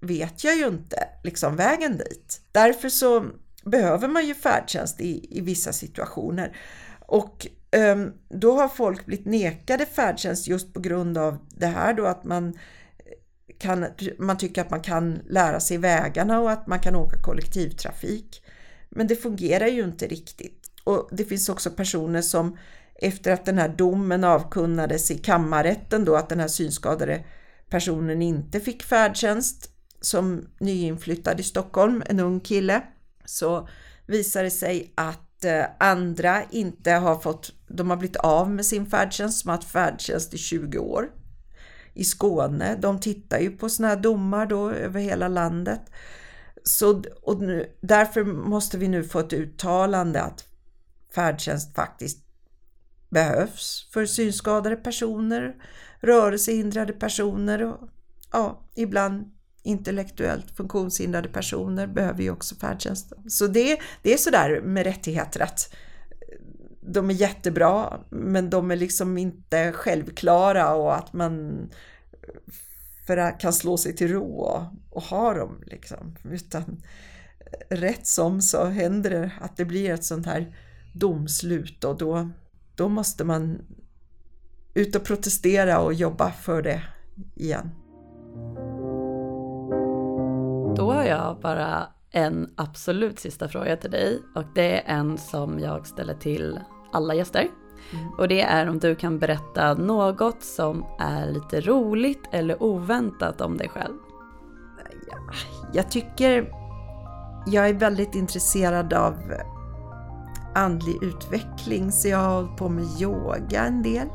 vet 0.00 0.44
jag 0.44 0.56
ju 0.56 0.66
inte 0.66 1.08
liksom 1.24 1.56
vägen 1.56 1.96
dit. 1.96 2.40
Därför 2.52 2.88
så 2.88 3.26
behöver 3.64 4.08
man 4.08 4.26
ju 4.26 4.34
färdtjänst 4.34 5.00
i, 5.00 5.38
i 5.38 5.40
vissa 5.40 5.72
situationer. 5.72 6.56
Och 7.00 7.46
um, 7.76 8.12
då 8.28 8.52
har 8.52 8.68
folk 8.68 9.06
blivit 9.06 9.26
nekade 9.26 9.86
färdtjänst 9.86 10.48
just 10.48 10.74
på 10.74 10.80
grund 10.80 11.18
av 11.18 11.38
det 11.50 11.66
här 11.66 11.94
då 11.94 12.06
att 12.06 12.24
man 12.24 12.58
kan, 13.58 13.86
man 14.18 14.38
tycker 14.38 14.60
att 14.60 14.70
man 14.70 14.80
kan 14.80 15.18
lära 15.28 15.60
sig 15.60 15.78
vägarna 15.78 16.40
och 16.40 16.50
att 16.50 16.66
man 16.66 16.78
kan 16.78 16.96
åka 16.96 17.22
kollektivtrafik. 17.22 18.42
Men 18.90 19.06
det 19.06 19.16
fungerar 19.16 19.66
ju 19.66 19.84
inte 19.84 20.06
riktigt. 20.06 20.70
Och 20.84 21.08
det 21.12 21.24
finns 21.24 21.48
också 21.48 21.70
personer 21.70 22.22
som 22.22 22.56
efter 22.94 23.32
att 23.32 23.44
den 23.44 23.58
här 23.58 23.68
domen 23.68 24.24
avkunnades 24.24 25.10
i 25.10 25.18
kammarrätten 25.18 26.04
då 26.04 26.16
att 26.16 26.28
den 26.28 26.40
här 26.40 26.48
synskadade 26.48 27.24
personen 27.70 28.22
inte 28.22 28.60
fick 28.60 28.82
färdtjänst 28.82 29.70
som 30.00 30.46
nyinflyttad 30.58 31.40
i 31.40 31.42
Stockholm, 31.42 32.02
en 32.06 32.20
ung 32.20 32.40
kille 32.40 32.82
så 33.24 33.68
visar 34.06 34.42
det 34.42 34.50
sig 34.50 34.92
att 34.94 35.44
eh, 35.44 35.64
andra 35.78 36.42
inte 36.50 36.92
har 36.92 37.18
fått, 37.18 37.52
de 37.68 37.90
har 37.90 37.96
blivit 37.96 38.16
av 38.16 38.50
med 38.50 38.66
sin 38.66 38.86
färdtjänst, 38.86 39.40
som 39.40 39.48
har 39.48 39.56
haft 39.56 39.70
färdtjänst 39.70 40.34
i 40.34 40.38
20 40.38 40.78
år. 40.78 41.10
I 41.94 42.04
Skåne, 42.04 42.76
de 42.76 43.00
tittar 43.00 43.38
ju 43.38 43.50
på 43.50 43.68
sådana 43.68 43.94
här 43.94 44.02
domar 44.02 44.46
då 44.46 44.70
över 44.70 45.00
hela 45.00 45.28
landet. 45.28 45.80
Så, 46.62 47.02
och 47.22 47.42
nu, 47.42 47.76
därför 47.80 48.24
måste 48.24 48.78
vi 48.78 48.88
nu 48.88 49.04
få 49.04 49.18
ett 49.18 49.32
uttalande 49.32 50.22
att 50.22 50.44
färdtjänst 51.14 51.74
faktiskt 51.74 52.24
behövs 53.08 53.88
för 53.92 54.06
synskadade 54.06 54.76
personer, 54.76 55.54
rörelsehindrade 56.00 56.92
personer 56.92 57.62
och 57.62 57.88
ja, 58.32 58.68
ibland 58.74 59.30
intellektuellt 59.64 60.50
funktionshindrade 60.50 61.28
personer 61.28 61.86
behöver 61.86 62.22
ju 62.22 62.30
också 62.30 62.54
färdtjänst. 62.54 63.12
Så 63.28 63.46
det, 63.46 63.80
det 64.02 64.12
är 64.12 64.16
sådär 64.16 64.60
med 64.60 64.84
rättigheter 64.84 65.40
att 65.40 65.74
eh, 66.10 66.38
de 66.80 67.10
är 67.10 67.14
jättebra 67.14 68.00
men 68.10 68.50
de 68.50 68.70
är 68.70 68.76
liksom 68.76 69.18
inte 69.18 69.72
självklara 69.72 70.74
och 70.74 70.96
att 70.96 71.12
man 71.12 71.62
eh, 72.22 72.52
för 73.06 73.16
att 73.16 73.40
kan 73.40 73.52
slå 73.52 73.76
sig 73.76 73.96
till 73.96 74.08
ro 74.08 74.40
och, 74.40 74.62
och 74.90 75.02
ha 75.02 75.34
dem 75.34 75.62
liksom. 75.66 76.16
Utan 76.30 76.82
eh, 77.40 77.76
rätt 77.76 78.06
som 78.06 78.42
så 78.42 78.64
händer 78.64 79.10
det 79.10 79.30
att 79.40 79.56
det 79.56 79.64
blir 79.64 79.90
ett 79.90 80.04
sånt 80.04 80.26
här 80.26 80.56
domslut 80.94 81.84
och 81.84 81.98
då, 81.98 82.30
då 82.74 82.88
måste 82.88 83.24
man 83.24 83.58
ut 84.74 84.96
och 84.96 85.04
protestera 85.04 85.78
och 85.78 85.94
jobba 85.94 86.30
för 86.30 86.62
det 86.62 86.82
igen. 87.34 87.70
Då 90.76 90.92
har 90.92 91.02
jag 91.02 91.40
bara 91.40 91.86
en 92.10 92.50
absolut 92.56 93.18
sista 93.18 93.48
fråga 93.48 93.76
till 93.76 93.90
dig 93.90 94.22
och 94.34 94.44
det 94.54 94.80
är 94.80 94.96
en 94.98 95.18
som 95.18 95.58
jag 95.58 95.86
ställer 95.86 96.14
till 96.14 96.60
alla 96.92 97.14
gäster. 97.14 97.48
Mm. 97.92 98.08
Och 98.18 98.28
det 98.28 98.40
är 98.40 98.68
om 98.68 98.78
du 98.78 98.94
kan 98.94 99.18
berätta 99.18 99.74
något 99.74 100.42
som 100.42 100.84
är 100.98 101.26
lite 101.26 101.60
roligt 101.60 102.28
eller 102.32 102.62
oväntat 102.62 103.40
om 103.40 103.56
dig 103.56 103.68
själv. 103.68 103.94
Jag 105.72 105.90
tycker 105.90 106.50
jag 107.46 107.68
är 107.68 107.74
väldigt 107.74 108.14
intresserad 108.14 108.92
av 108.92 109.14
andlig 110.54 111.02
utveckling 111.02 111.92
så 111.92 112.08
jag 112.08 112.18
har 112.18 112.34
hållit 112.34 112.56
på 112.56 112.68
med 112.68 112.84
yoga 113.00 113.64
en 113.64 113.82
del. 113.82 114.08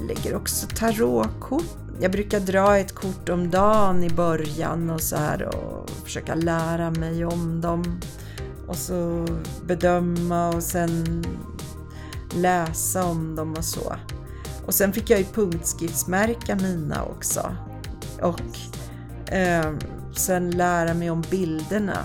Lägger 0.00 0.36
också 0.36 0.66
tarotkort 0.66 1.82
jag 2.02 2.12
brukar 2.12 2.40
dra 2.40 2.78
ett 2.78 2.94
kort 2.94 3.28
om 3.28 3.50
dagen 3.50 4.04
i 4.04 4.10
början 4.10 4.90
och 4.90 5.00
så 5.00 5.16
här 5.16 5.42
och 5.56 5.90
försöka 5.90 6.34
lära 6.34 6.90
mig 6.90 7.24
om 7.24 7.60
dem. 7.60 8.00
Och 8.66 8.76
så 8.76 9.26
bedöma 9.66 10.48
och 10.48 10.62
sen 10.62 11.24
läsa 12.34 13.04
om 13.04 13.36
dem 13.36 13.54
och 13.54 13.64
så. 13.64 13.96
Och 14.66 14.74
sen 14.74 14.92
fick 14.92 15.10
jag 15.10 15.18
ju 15.18 15.24
punktskriftsmärka 15.24 16.56
mina 16.56 17.04
också. 17.04 17.56
Och 18.20 18.58
eh, 19.32 19.72
sen 20.16 20.50
lära 20.50 20.94
mig 20.94 21.10
om 21.10 21.22
bilderna. 21.30 21.98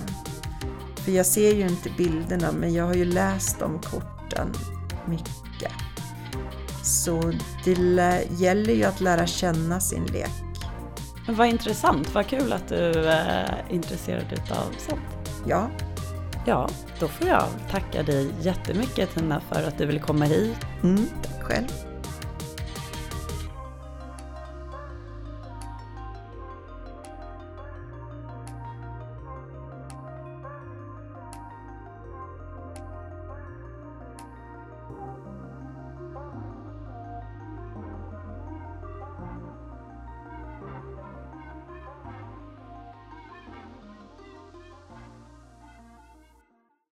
För 0.95 1.11
jag 1.11 1.26
ser 1.26 1.53
ju 1.53 1.68
inte 1.68 1.89
bilderna 1.97 2.51
men 2.51 2.74
jag 2.74 2.86
har 2.86 2.93
ju 2.93 3.05
läst 3.05 3.61
om 3.61 3.80
korten 3.82 4.53
mycket. 5.05 5.86
Så 6.88 7.33
det 7.63 8.27
gäller 8.38 8.73
ju 8.73 8.83
att 8.83 9.01
lära 9.01 9.27
känna 9.27 9.79
sin 9.79 10.05
lek. 10.05 10.31
Vad 11.29 11.47
intressant, 11.47 12.13
vad 12.13 12.27
kul 12.27 12.53
att 12.53 12.67
du 12.67 13.09
är 13.09 13.65
intresserad 13.69 14.41
av 14.49 14.75
sånt. 14.77 15.31
Ja. 15.47 15.69
Ja, 16.45 16.69
då 16.99 17.07
får 17.07 17.27
jag 17.27 17.47
tacka 17.71 18.03
dig 18.03 18.29
jättemycket 18.41 19.15
Tina 19.15 19.41
för 19.51 19.63
att 19.67 19.77
du 19.77 19.85
ville 19.85 19.99
komma 19.99 20.25
hit. 20.25 20.57
Mm, 20.83 21.05
tack 21.23 21.43
själv. 21.43 21.86